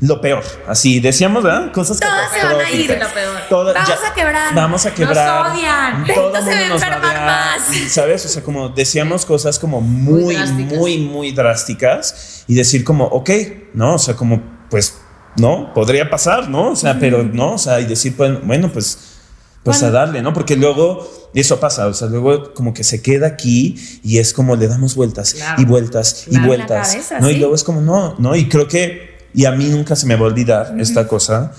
[0.00, 1.72] lo peor, así decíamos, ¿verdad?
[1.72, 3.36] Cosas Todas se van a ir, lo peor.
[3.48, 4.54] Todas- Vamos a quebrar.
[4.54, 5.50] Vamos a Nos quebrar.
[5.52, 6.06] odian.
[6.14, 7.62] Todo el se va a nos enfermar odia, más.
[7.92, 8.24] ¿Sabes?
[8.24, 10.78] O sea, como decíamos cosas como muy, Muy drásticas.
[10.78, 13.30] muy, muy drásticas y decir como, ok,
[13.74, 13.94] ¿no?
[13.94, 14.40] O sea, como,
[14.70, 14.98] pues,
[15.36, 16.70] no, podría pasar, ¿no?
[16.72, 18.98] O sea, pero no, o sea, y decir, pues, bueno, pues,
[19.64, 19.96] pues Bueno.
[19.96, 20.32] a darle, ¿no?
[20.32, 24.56] Porque luego eso pasa, o sea, luego como que se queda aquí y es como
[24.56, 25.60] le damos vueltas Claro.
[25.60, 27.28] y vueltas y Claro, la vueltas, cabeza, ¿no?
[27.30, 27.38] Y sí.
[27.40, 30.22] luego es como, no, no, y creo que, y a mí nunca se me va
[30.22, 31.52] a olvidar esta cosa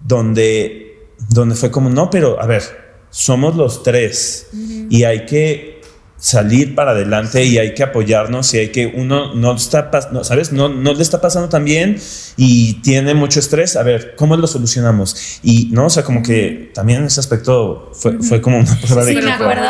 [0.00, 2.62] donde, donde fue como, no, pero a ver,
[3.10, 4.48] somos los tres
[4.90, 5.82] y hay que
[6.22, 10.52] salir para adelante y hay que apoyarnos y hay que uno no está no, sabes
[10.52, 11.98] no, no le está pasando tan bien
[12.36, 13.74] y tiene mucho estrés.
[13.76, 17.90] A ver cómo lo solucionamos y no o sea como que también en ese aspecto
[17.92, 19.66] fue, fue como una prueba de Sí, que me acuerdo,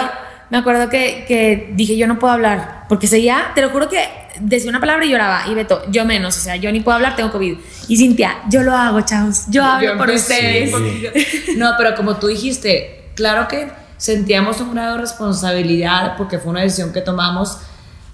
[0.52, 4.06] me acuerdo que, que dije, yo no puedo hablar, porque seguía, te lo juro que
[4.38, 7.16] decía una palabra y lloraba, y Beto, yo menos, o sea, yo ni puedo hablar,
[7.16, 7.56] tengo COVID.
[7.88, 10.70] Y Cintia, yo lo hago, chavos, yo hablo por ustedes.
[10.70, 11.54] Sí.
[11.56, 16.60] No, pero como tú dijiste, claro que sentíamos un grado de responsabilidad porque fue una
[16.60, 17.56] decisión que tomamos,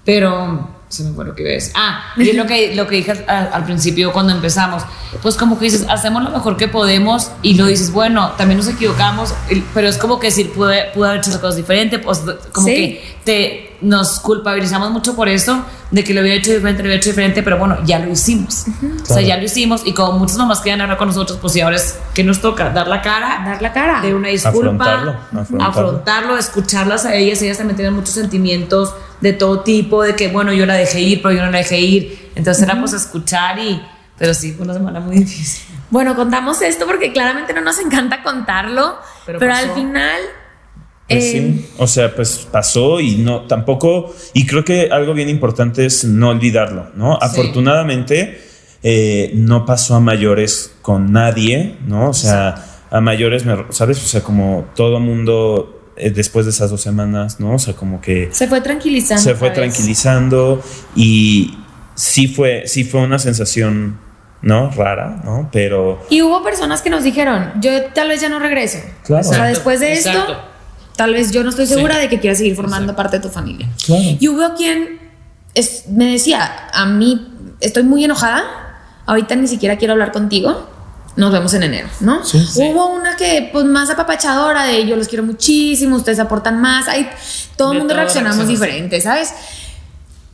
[0.05, 1.71] pero se me fue lo que iba a decir.
[1.75, 4.83] Ah, y es lo que, lo que dije al, al principio cuando empezamos.
[5.21, 8.67] Pues como que dices, hacemos lo mejor que podemos y lo dices, bueno, también nos
[8.67, 9.33] equivocamos,
[9.73, 12.21] pero es como que decir, pude, pude haber hecho cosas diferentes, pues
[12.51, 12.73] como Sí.
[12.73, 16.99] que te, nos culpabilizamos mucho por eso, de que lo hubiera hecho diferente, lo hubiera
[16.99, 18.65] hecho diferente, pero bueno, ya lo hicimos.
[18.67, 19.21] O sea, Claro.
[19.27, 21.97] ya lo hicimos y como muchas mamás quedan hablar con nosotros, pues y ahora es
[22.13, 24.01] que nos toca dar la cara Dar la cara.
[24.01, 25.63] de una disculpa, Afrontarlo, afrontarlo.
[25.63, 27.41] afrontarlo, escucharlas a ellas.
[27.41, 31.21] Ellas también tienen muchos sentimientos de todo tipo, de que, bueno, yo la dejé ir,
[31.21, 32.31] pero yo no la dejé ir.
[32.35, 33.81] Entonces era pues escuchar y...
[34.17, 35.63] Pero sí, fue una semana muy difícil.
[35.89, 40.19] Bueno, contamos esto porque claramente no nos encanta contarlo, pero, Pero al final...
[41.09, 45.27] Pues eh, sí, o sea, pues pasó y no, tampoco, y creo que algo bien
[45.29, 47.17] importante es no olvidarlo, ¿no?
[47.19, 48.39] Afortunadamente
[48.83, 52.09] eh, no pasó a mayores con nadie, ¿no?
[52.09, 53.97] O sea, a mayores, me- ¿sabes?
[54.03, 57.55] O sea, como todo mundo eh, después de esas dos semanas, ¿no?
[57.55, 59.21] O sea, como que Se fue tranquilizando.
[59.23, 60.61] se fue tranquilizando
[60.95, 61.57] y
[61.95, 63.99] sí fue, sí fue una sensación,
[64.41, 64.69] ¿no?
[64.71, 65.49] Rara, ¿no?
[65.51, 68.77] Pero Y hubo personas que nos dijeron, yo tal vez ya no regreso.
[69.03, 69.21] Claro.
[69.21, 70.19] O sea, Exacto, después de exacto.
[70.31, 70.41] esto,
[70.99, 72.01] tal vez yo no estoy segura Sí.
[72.01, 73.69] de que quiera seguir formando parte de tu familia.
[73.85, 74.03] Claro.
[74.19, 74.99] Y hubo quien
[75.53, 77.25] es- me decía, a mí
[77.61, 78.43] estoy muy enojada,
[79.05, 80.67] ahorita ni siquiera quiero hablar contigo,
[81.15, 82.25] nos vemos en enero, ¿no?
[82.25, 82.45] Sí.
[82.45, 82.61] Sí.
[82.63, 87.09] Hubo una que, pues, más apapachadora de yo los quiero muchísimo, ustedes aportan más, hay,
[87.55, 88.45] todo el mundo reaccionamos.
[88.49, 89.31] diferente, ¿sabes?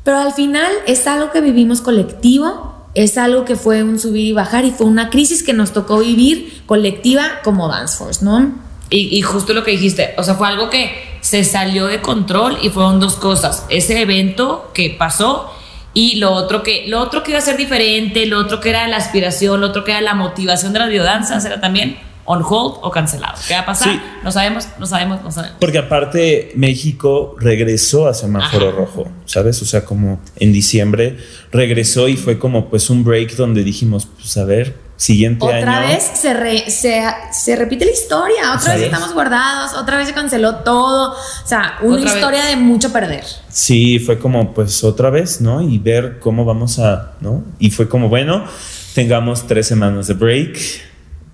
[0.03, 4.33] Pero al final es algo que vivimos colectivo, es algo que fue un subir y
[4.33, 8.65] bajar y fue una crisis que nos tocó vivir colectiva como Dance Force, ¿no?
[8.95, 12.59] Y, y justo lo que dijiste, o sea, fue algo que se salió de control
[12.61, 13.65] y fueron dos cosas.
[13.67, 15.51] Ese evento que pasó
[15.93, 18.87] y lo otro que, lo otro que iba a ser diferente, lo otro que era
[18.87, 22.75] la aspiración, lo otro que era la motivación de las biodanzas, era también on hold
[22.81, 23.37] o cancelado.
[23.47, 23.93] ¿Qué va a pasar?
[23.93, 24.01] Sí.
[24.23, 25.57] No sabemos, no sabemos, no sabemos.
[25.59, 28.77] Porque aparte México regresó a semáforo Ajá.
[28.77, 29.61] rojo, ¿sabes?
[29.61, 31.17] O sea, como en diciembre
[31.51, 35.87] regresó y fue como pues un break donde dijimos, pues a ver, siguiente Otra año.
[35.89, 38.79] vez se, re- se, se repite la historia, otra ¿Sabes?
[38.81, 42.15] vez estamos guardados, otra vez se canceló todo, o sea, una Otra vez.
[42.15, 43.23] historia de mucho perder.
[43.49, 45.61] Sí, fue como pues otra vez, ¿no?
[45.61, 47.43] Y ver cómo vamos a, ¿no?
[47.59, 48.45] Y fue como, bueno,
[48.93, 50.57] tengamos tres semanas de break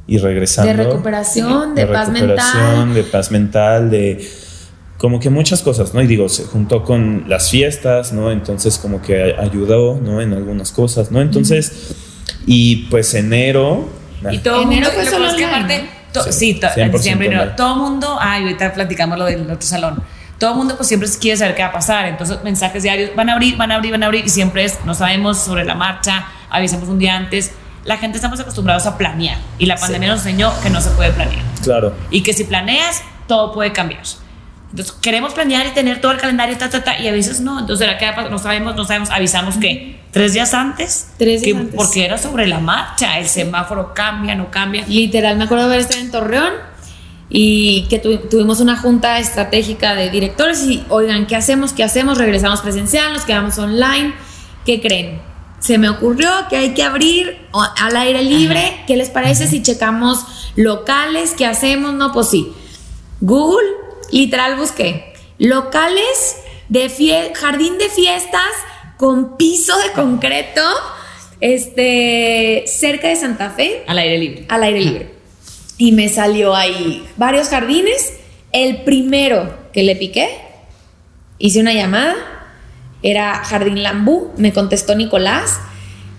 [0.07, 0.71] y regresando.
[0.75, 2.93] De recuperación, de, paz recuperación, mental.
[2.95, 4.27] de paz mental, de
[4.97, 6.01] como que muchas cosas, ¿no?
[6.01, 8.31] Y digo, se juntó con las fiestas, ¿no?
[8.31, 10.19] Entonces como que ayudó, ¿no?
[10.21, 11.21] En algunas cosas, ¿no?
[11.21, 11.93] Entonces,
[12.45, 13.89] y pues enero...
[14.31, 16.91] Y todo Enero mundo, fue lo solo que aparte, to- Sí, sí, to- 100% en
[16.91, 17.55] diciembre, no, online.
[17.57, 20.03] todo mundo, ay, ahorita platicamos lo del otro salón.
[20.37, 23.29] Todo el mundo pues siempre quiere saber qué va a pasar, entonces mensajes diarios, van
[23.29, 25.73] a abrir, van a abrir, van a abrir y siempre es, no sabemos sobre la
[25.75, 27.51] marcha, avisamos un día antes.
[27.85, 31.11] La gente estamos acostumbrados a planear y la pandemia nos enseñó que no se puede
[31.11, 31.93] planear Claro.
[32.11, 34.01] y que si planeas todo puede cambiar.
[34.71, 37.59] Entonces queremos planear y tener todo el calendario ta, ta, ta, y a veces no.
[37.59, 38.31] Entonces ¿será que va a pasar?
[38.31, 41.75] no sabemos, no sabemos, avisamos que tres días antes, Tres días que- antes.
[41.75, 44.85] porque era sobre la marcha, el semáforo cambia, no cambia.
[44.87, 46.53] Literal, me acuerdo de haber estado en Torreón
[47.29, 51.71] y que tu- tuvimos una junta estratégica de directores y, oigan, ¿qué hacemos?
[51.73, 52.17] ¿Qué hacemos?
[52.17, 54.13] Regresamos presencial, nos quedamos online.
[54.65, 55.21] ¿Qué creen?
[55.59, 58.83] Se me ocurrió que hay que abrir al aire libre.
[58.87, 61.33] ¿Qué les parece si checamos locales?
[61.37, 61.93] ¿Qué hacemos?
[61.93, 62.51] No, pues sí.
[63.21, 63.67] Google,
[64.11, 65.13] literal busqué.
[65.37, 66.37] Locales
[66.69, 68.41] de jardín de fiestas
[69.01, 70.61] con piso de concreto,
[71.39, 74.45] este, cerca de Santa Fe, Al aire libre.
[74.47, 75.11] al aire libre.
[75.79, 78.13] Y me salió ahí varios jardines.
[78.51, 80.29] El primero que le piqué,
[81.39, 82.15] hice una llamada,
[83.01, 85.59] era Jardín Lambú, me contestó Nicolás.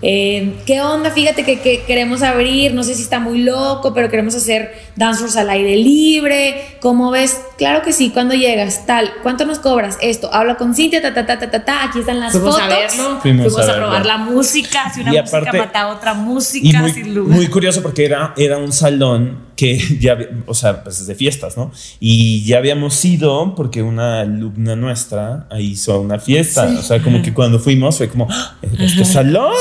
[0.03, 1.11] Eh, ¿Qué onda?
[1.13, 5.37] Fíjate que, que queremos abrir, no sé si está muy loco, pero queremos hacer dancers
[5.37, 6.77] al aire libre.
[6.81, 7.41] ¿Cómo ves?
[7.57, 9.99] Claro que sí, cuando llegas, tal, ¿cuánto nos cobras?
[10.03, 12.67] Esto, habla con Cintia, ta, ta, ta, ta, ta, ta, aquí están las Fuimos fotos.
[12.73, 15.95] a verlo, Fuimos fuimos, a a, probar la música, si una Y música aparte- mataba
[15.95, 17.37] otra música, Y muy, sin lugar.
[17.37, 21.57] muy curioso porque era, era un salón que ya, o sea, pues es de fiestas,
[21.57, 21.73] ¿no?
[22.01, 26.67] Y ya habíamos ido porque una alumna nuestra hizo una fiesta.
[26.79, 28.57] O sea, como que cuando fuimos fue como, ¡Ah!
[28.79, 29.55] este salón,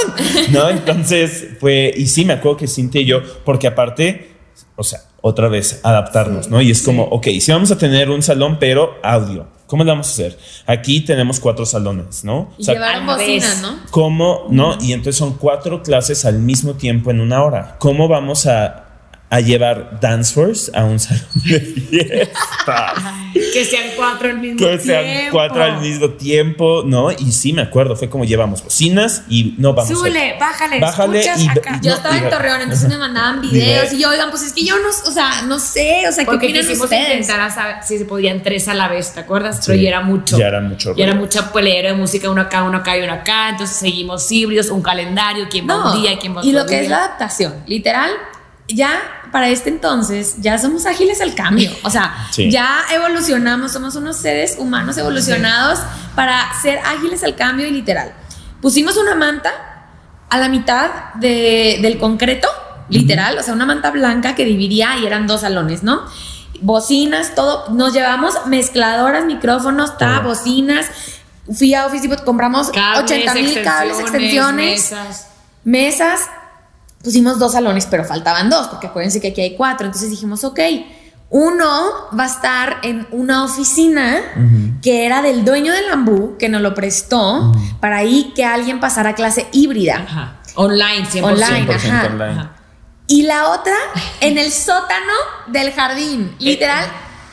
[0.52, 0.70] ¿no?
[0.70, 4.32] Entonces fue, y sí, me acuerdo que Cintia y yo, porque aparte,
[4.76, 6.62] o sea, otra vez adaptarnos, ¿no?
[6.62, 9.48] Y es como, ok, sí vamos a tener un salón, pero audio.
[9.72, 10.38] ¿Cómo lo vamos a hacer?
[10.66, 12.50] Aquí tenemos cuatro salones, ¿no?
[12.58, 13.28] Y O sea, llevaron a la vez.
[13.28, 13.80] bocinas, ¿no?
[13.90, 14.48] ¿Cómo?
[14.50, 14.78] ¿No?
[14.82, 17.78] Y entonces son cuatro clases al mismo tiempo en una hora.
[17.80, 18.81] ¿Cómo vamos a,
[19.34, 22.94] a llevar Dance Force a un salón de fiesta?
[23.54, 24.84] que sean cuatro al mismo que tiempo.
[24.86, 27.12] sean cuatro al mismo tiempo, ¿no?
[27.12, 31.42] Y sí, me acuerdo, fue como llevamos bocinas y no vamos Súbele, bájale, Bájale escuchas
[31.44, 31.80] y- acá.
[31.82, 34.66] Yo No, estaba en Torreón, entonces me mandaban videos y yo, oigan, pues es que
[34.66, 37.10] yo no, o sea, no sé, o sea, ¿qué Porque opinan ustedes?
[37.12, 39.58] intentar a saber si se podían tres a la vez, ¿te acuerdas?
[39.58, 40.38] Sí, Pero ya era mucho.
[40.38, 43.14] ya era mucho Ya era mucha pelea de música, uno acá, uno acá y uno
[43.14, 43.50] acá.
[43.52, 46.66] Entonces seguimos híbridos, un calendario, quién va No, un día, quién va y otro lo
[46.68, 46.90] que es día.
[46.90, 48.12] la adaptación, literal,
[48.68, 49.02] ya
[49.32, 52.52] para este entonces ya somos ágiles al cambio, o sea, Sí.
[52.52, 55.80] ya evolucionamos, somos unos seres humanos evolucionados
[56.16, 58.14] para ser ágiles al cambio y literal.
[58.62, 59.52] Pusimos una manta
[60.30, 62.48] a la mitad de- del concreto,
[62.90, 66.02] literal, o sea, una manta blanca que dividía y eran dos salones, ¿no?
[66.62, 70.86] Bocinas, todo, nos llevamos mezcladoras, micrófonos, ta, bocinas.
[71.58, 75.28] Fui a Office Depot, compramos Cables, 80 mil cables, extensiones mesas.
[75.64, 76.30] mesas,
[77.04, 79.86] pusimos dos salones, pero faltaban dos, porque acuérdense que aquí hay cuatro.
[79.86, 80.60] Entonces dijimos, ok,
[81.30, 84.20] uno va a estar en una oficina
[84.82, 89.16] que era del dueño del Lambú, que nos lo prestó, para ahí que alguien pasara
[89.16, 90.06] clase híbrida.
[90.08, 90.42] Ajá.
[90.56, 91.24] Online, 100%.
[91.24, 92.08] Online, 100% ajá.
[92.08, 92.32] online.
[92.32, 92.52] Ajá.
[93.08, 93.76] Y la otra
[94.20, 95.14] en el sótano
[95.48, 96.36] del jardín.
[96.40, 96.86] Literal,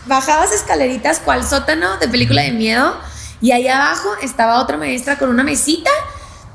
[0.06, 2.96] bajabas escaleritas cual sótano de película de miedo.
[3.40, 5.90] Y ahí abajo estaba otra maestra con una mesita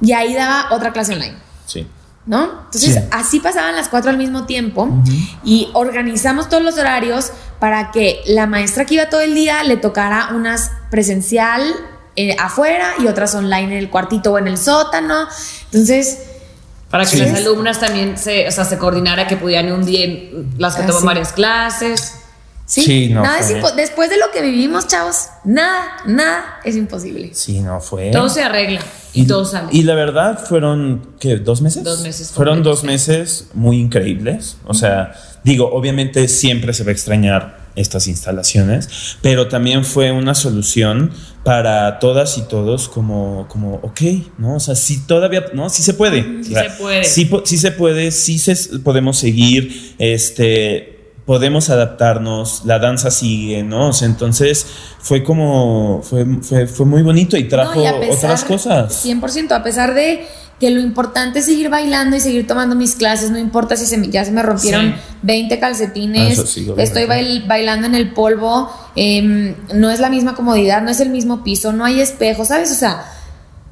[0.01, 1.37] y ahí daba otra clase online.
[1.65, 1.87] Sí.
[2.25, 2.43] ¿No?
[2.65, 2.99] Entonces, Sí.
[3.11, 4.87] así pasaban las cuatro al mismo tiempo
[5.43, 9.77] y organizamos todos los horarios para que la maestra que iba todo el día le
[9.77, 11.63] tocara unas presencial
[12.15, 15.27] eh, afuera y otras online en el cuartito o en el sótano.
[15.71, 16.19] Entonces,
[16.91, 17.17] Para que Sí.
[17.17, 20.83] las alumnas también se, o sea, se coordinara que pudieran un día en- las que
[20.83, 22.19] toman varias clases.
[22.65, 27.31] Sí, Sí, no, nada es después de lo que vivimos, chavos, nada, nada es imposible.
[27.33, 28.11] Sí, no fue.
[28.11, 28.81] Todo se arregla
[29.13, 29.69] y, todo sale.
[29.71, 31.37] Y la verdad fueron, ¿qué?
[31.37, 31.83] ¿Dos meses?
[31.83, 34.57] Dos meses Fueron dos meses muy increíbles.
[34.65, 40.35] O sea, digo, obviamente siempre se va a extrañar estas instalaciones, pero también fue una
[40.35, 41.11] solución
[41.43, 44.01] para todas y todos como, como ok,
[44.37, 44.55] ¿no?
[44.55, 45.69] O sea, sí todavía, ¿no?
[45.69, 46.43] Sí se puede.
[46.43, 47.03] Sí O sea, se puede.
[47.03, 50.92] Sí, sí se puede, sí se, podemos seguir, este,
[51.25, 53.89] podemos adaptarnos, la danza sigue, ¿no?
[53.89, 54.65] O sea, entonces
[54.99, 59.05] fue como, fue, fue, fue muy bonito y trajo No, y a pesar- otras cosas.
[59.05, 60.25] 100%, a pesar de
[60.59, 63.97] que lo importante es seguir bailando y seguir tomando mis clases, no importa si se
[63.97, 65.01] me- ya se me rompieron Sí.
[65.23, 70.35] 20 calcetines, Ah, sí, estoy bail- bailando en el polvo, em, no es la misma
[70.35, 72.71] comodidad, no es el mismo piso, no hay espejo, ¿sabes?
[72.71, 73.03] O sea,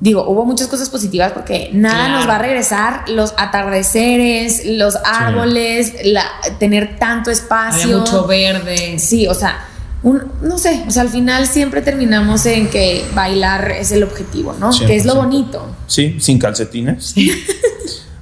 [0.01, 2.13] digo, hubo muchas cosas positivas porque nada Claro.
[2.17, 6.27] nos va a regresar los atardeceres, los árboles, la-
[6.59, 7.99] tener tanto Había espacio.
[7.99, 8.99] mucho verde.
[8.99, 9.67] Sí, o sea,
[10.03, 14.55] un, no sé, o sea, al final siempre terminamos en que bailar es el objetivo,
[14.59, 14.71] ¿no?
[14.85, 15.15] Que es lo 100%.
[15.23, 15.75] bonito.
[15.87, 17.13] Sí, sin calcetines.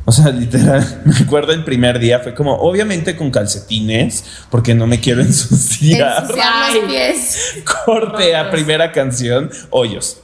[0.06, 4.88] O sea, literal, me acuerdo el primer día, fue como, obviamente con calcetines, porque no
[4.88, 6.24] me quiero ensuciar.
[6.24, 7.38] Ensuciar los pies.
[7.86, 10.18] Corte a primera canción, hoyos.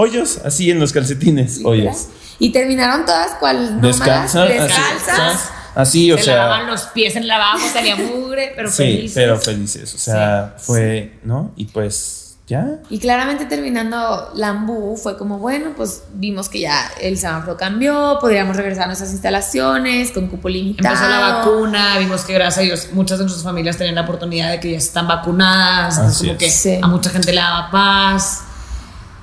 [0.00, 2.06] Hoyos, así en los calcetines, hoyos.
[2.38, 5.50] Y terminaron todas cual así, descalzas.
[5.74, 6.36] así, o se sea.
[6.36, 9.12] lavaban los pies en el lavabo, salía mugre, pero sí, felices.
[9.14, 9.94] pero felices.
[9.94, 11.50] O sea, Sí, fue, ¿no?
[11.56, 12.78] Y pues ya.
[12.88, 18.56] Y claramente terminando Lambú fue como, bueno, pues vimos que ya el semáforo cambió, podríamos
[18.56, 20.94] regresar a nuestras instalaciones con cupo limitado.
[20.94, 24.50] Empezó la vacuna, vimos que gracias a Dios muchas de nuestras familias tenían la oportunidad
[24.52, 26.38] de que ya están vacunadas, entonces Así como es.
[26.38, 26.78] que Sí.
[26.80, 28.44] a mucha gente le daba paz.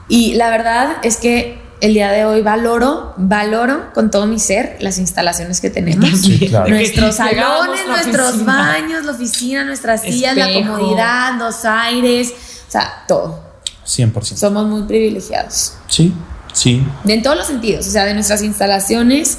[0.07, 4.77] Y la verdad es que el día de hoy valoro, valoro con todo mi ser
[4.79, 6.09] las instalaciones que tenemos.
[6.21, 6.69] Sí, claro.
[6.69, 8.57] Nuestros salones, nuestros oficina.
[8.71, 12.33] baños, la oficina, nuestras sillas, la comodidad, los aires,
[12.67, 13.43] o sea, todo.
[13.85, 14.35] 100%.
[14.35, 15.73] Somos muy privilegiados.
[15.87, 16.13] Sí,
[16.53, 16.83] sí.
[17.03, 19.37] De en todos los sentidos, o sea, de nuestras instalaciones,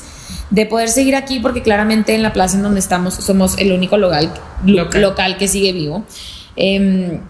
[0.50, 3.96] de poder seguir aquí, porque claramente en la plaza en donde estamos somos el único
[3.96, 4.32] local,
[4.64, 5.02] Local.
[5.02, 5.36] local.
[5.38, 6.04] que sigue vivo.
[6.54, 7.20] Em,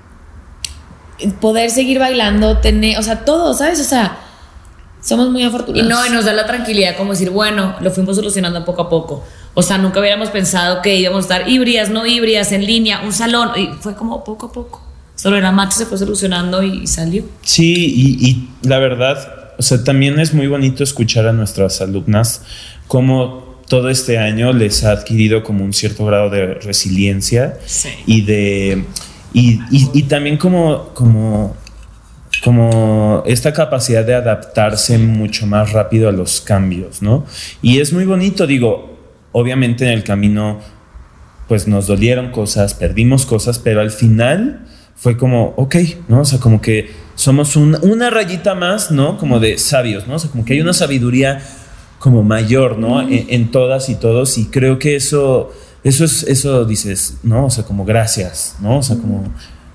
[1.40, 3.80] poder seguir bailando, tener, o sea, todo, ¿sabes?
[3.80, 4.18] O sea,
[5.02, 5.88] somos muy Y afortunados.
[5.88, 9.24] no, y nos da la tranquilidad como decir, bueno, lo fuimos solucionando poco a poco.
[9.54, 13.12] O sea, nunca hubiéramos pensado que íbamos a estar híbridas, no híbridas, en línea, un
[13.12, 14.82] salón, y fue como poco a poco.
[15.14, 17.24] Solo era match, se fue solucionando y salió.
[17.42, 17.72] Sí,
[18.20, 22.42] y, y la verdad, o sea, también es muy bonito escuchar a nuestras alumnas
[22.86, 27.88] cómo todo este año les ha adquirido como un cierto grado de resiliencia Sí.
[28.06, 28.84] y de
[29.40, 31.54] y, y- y también como como
[32.44, 37.24] como esta capacidad de adaptarse mucho más rápido a los cambios, ¿no?
[37.62, 38.98] Y es muy bonito, digo,
[39.32, 40.60] obviamente en el camino
[41.48, 44.66] pues nos dolieron cosas, perdimos cosas, pero al final
[44.96, 45.76] fue como, ok,
[46.08, 46.20] ¿no?
[46.20, 49.16] O sea, como que somos un- una rayita más, ¿no?
[49.18, 50.16] Como de sabios, ¿no?
[50.16, 51.40] O sea, como que hay una sabiduría
[51.98, 53.00] como mayor, ¿no?
[53.00, 55.52] En, en todas y todos, y creo que eso,
[55.88, 57.46] eso es, eso dices, ¿no?
[57.46, 58.78] O sea, como gracias, ¿no?
[58.78, 59.24] O sea, como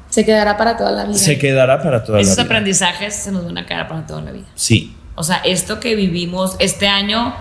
[0.10, 1.18] Se quedará para toda la vida.
[1.18, 2.52] se quedará para toda Esos la vida.
[2.54, 4.48] aprendizajes se nos van a quedar para toda la vida.
[4.56, 7.34] Sí, O sea, esto que vivimos este año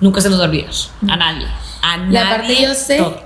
[0.00, 0.70] nunca se nos va a olvidar.
[1.08, 1.46] A nadie.
[1.82, 2.12] A nadie.
[2.12, 3.20] Y aparte yo sé todo.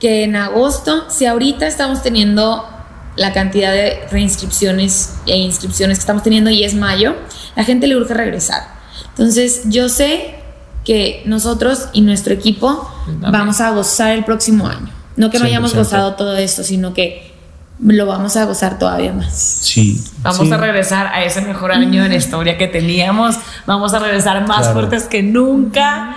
[0.00, 2.68] que en agosto, si ahorita estamos teniendo
[3.16, 7.14] la cantidad de reinscripciones e inscripciones que estamos teniendo y es mayo,
[7.56, 8.62] la gente le urge regresar.
[9.10, 10.34] Entonces, yo sé
[10.84, 13.32] que nosotros y nuestro equipo También.
[13.32, 14.88] vamos a gozar el próximo año.
[15.16, 15.76] No que no hayamos 100%.
[15.76, 17.32] gozado todo esto, sino que
[17.80, 19.32] lo vamos a gozar todavía más.
[19.34, 20.02] sí.
[20.22, 20.52] Vamos sí.
[20.52, 23.36] a regresar a ese mejor año de la historia que teníamos.
[23.66, 24.72] Vamos a regresar más Claro.
[24.74, 26.16] fuertes que nunca.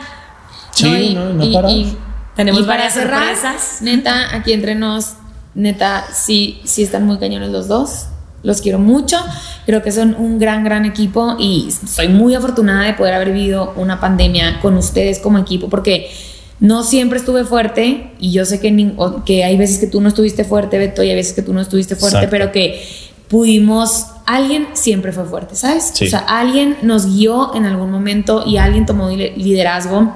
[0.72, 1.72] Sí, y, no, no y- parar.
[1.72, 1.98] y-
[2.36, 3.78] Tenemos y para varias cerrar, sorpresas.
[3.82, 5.14] neta, aquí entre nos,
[5.56, 8.06] neta, sí, sí están muy cañones los dos.
[8.44, 9.18] Los quiero mucho.
[9.66, 13.74] Creo que son un gran, gran equipo y soy muy afortunada de poder haber vivido
[13.76, 16.12] una pandemia con ustedes como equipo porque
[16.60, 18.94] no siempre estuve fuerte y yo sé que,
[19.26, 21.62] que hay veces que tú no estuviste fuerte, Beto, y hay veces que tú no
[21.62, 22.32] estuviste fuerte, Exacto.
[22.32, 22.84] pero que
[23.28, 25.92] pudimos, alguien siempre fue fuerte, ¿sabes?
[25.94, 26.08] Sí.
[26.08, 30.16] O sea, alguien nos guió en algún momento y alguien tomó li- liderazgo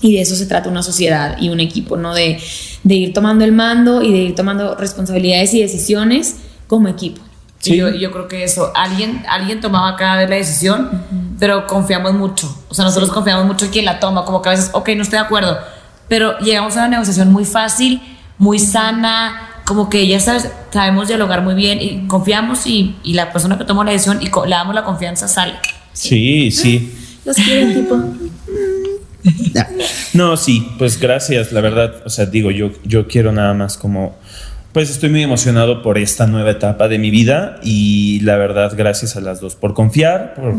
[0.00, 2.14] y de eso se trata una sociedad y un equipo, ¿no?
[2.14, 2.38] De,
[2.82, 6.36] de ir tomando el mando y de ir tomando responsabilidades y decisiones
[6.66, 7.22] como equipo.
[7.60, 7.76] Sí.
[7.76, 11.02] Yo, yo creo que eso, alguien, alguien tomaba cada vez la decisión,
[11.40, 12.54] pero confiamos mucho.
[12.68, 15.02] O sea, nosotros confiamos mucho en quien la toma, como que a veces, ok, no
[15.02, 15.58] estoy de acuerdo,
[16.08, 18.00] pero llegamos a una negociación muy fácil,
[18.38, 23.32] muy sana, como que ya sabes, sabemos dialogar muy bien y confiamos y, y la
[23.32, 25.54] persona que tomó la decisión y le damos la confianza sale.
[25.92, 26.94] Sí, sí.
[27.24, 28.02] Los quiero, equipo.
[30.14, 34.16] No, sí, pues gracias, la verdad, o sea, digo, yo, yo quiero nada más como,
[34.72, 39.16] pues estoy muy emocionado por esta nueva etapa de mi vida y la verdad, gracias
[39.16, 40.54] a las dos por confiar, por,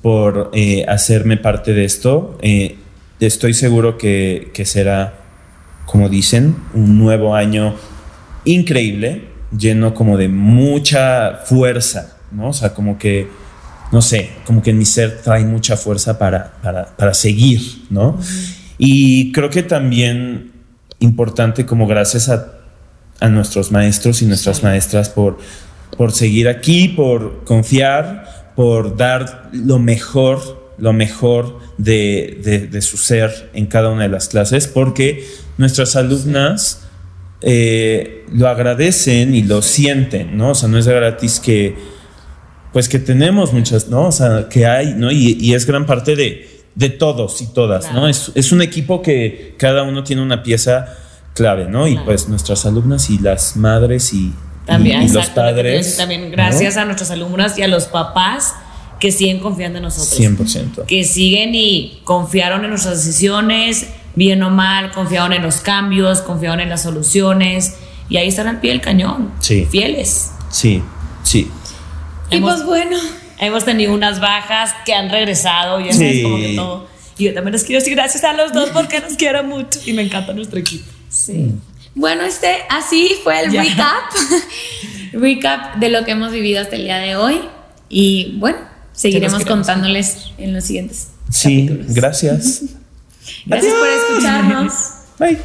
[0.00, 2.38] por eh, hacerme parte de esto.
[2.40, 2.78] Eh,
[3.20, 5.14] estoy seguro que, que será,
[5.86, 7.74] como dicen, un nuevo año
[8.44, 12.48] increíble, lleno como de mucha fuerza, ¿no?
[12.48, 13.28] O sea, como que
[13.90, 18.18] no sé, como que en mi ser trae mucha fuerza para, para, para seguir, ¿no?
[18.76, 20.52] Y creo que también
[20.98, 22.52] importante como gracias a,
[23.20, 25.38] a nuestros maestros y nuestras maestras por,
[25.96, 32.96] por seguir aquí, por confiar, por dar lo mejor, lo mejor de, de, de su
[32.96, 35.26] ser en cada una de las clases, porque
[35.56, 36.82] nuestras alumnas
[37.40, 40.50] eh, lo agradecen y lo sienten, ¿no?
[40.50, 41.76] O sea, no es gratis que
[42.72, 44.08] pues que tenemos muchas, ¿no?
[44.08, 45.10] O sea, que hay, ¿no?
[45.10, 48.02] Y, y es gran parte de, de todos y todas, Claro.
[48.02, 48.08] ¿no?
[48.08, 50.94] Es, es un equipo que cada uno tiene una pieza
[51.34, 51.88] clave, ¿no?
[51.88, 54.32] Y pues nuestras alumnas y las madres y
[54.66, 55.96] También, y, y los exacto, padres.
[55.96, 58.54] También gracias a nuestras alumnas y a los papás
[59.00, 60.18] que siguen confiando en nosotros.
[60.18, 60.84] 100%.
[60.86, 66.60] Que siguen y confiaron en nuestras decisiones, bien o mal, confiaron en los cambios, confiaron
[66.60, 67.74] en las soluciones
[68.08, 69.32] y ahí están al pie del cañón.
[69.40, 69.66] Sí.
[69.70, 70.32] Fieles.
[70.50, 70.82] Sí,
[71.22, 71.50] sí.
[72.30, 72.96] Y pues bueno,
[73.40, 76.22] Hemos tenido unas bajas que han regresado, ya sabes, Sí.
[76.24, 76.88] como que todo.
[77.18, 79.92] Y yo también les quiero decir gracias a los dos porque los quiero mucho y
[79.92, 80.90] me encanta nuestro equipo.
[81.08, 81.52] sí.
[81.94, 83.62] Bueno, este, así fue el Ya.
[83.62, 84.12] recap.
[85.12, 87.40] recap de lo que hemos vivido hasta el día de hoy.
[87.88, 88.58] Y bueno,
[88.98, 91.94] seguiremos contándoles en los siguientes Sí, capítulos.
[91.94, 92.62] gracias.
[93.46, 94.72] Gracias por escucharnos.
[95.18, 95.38] Bye.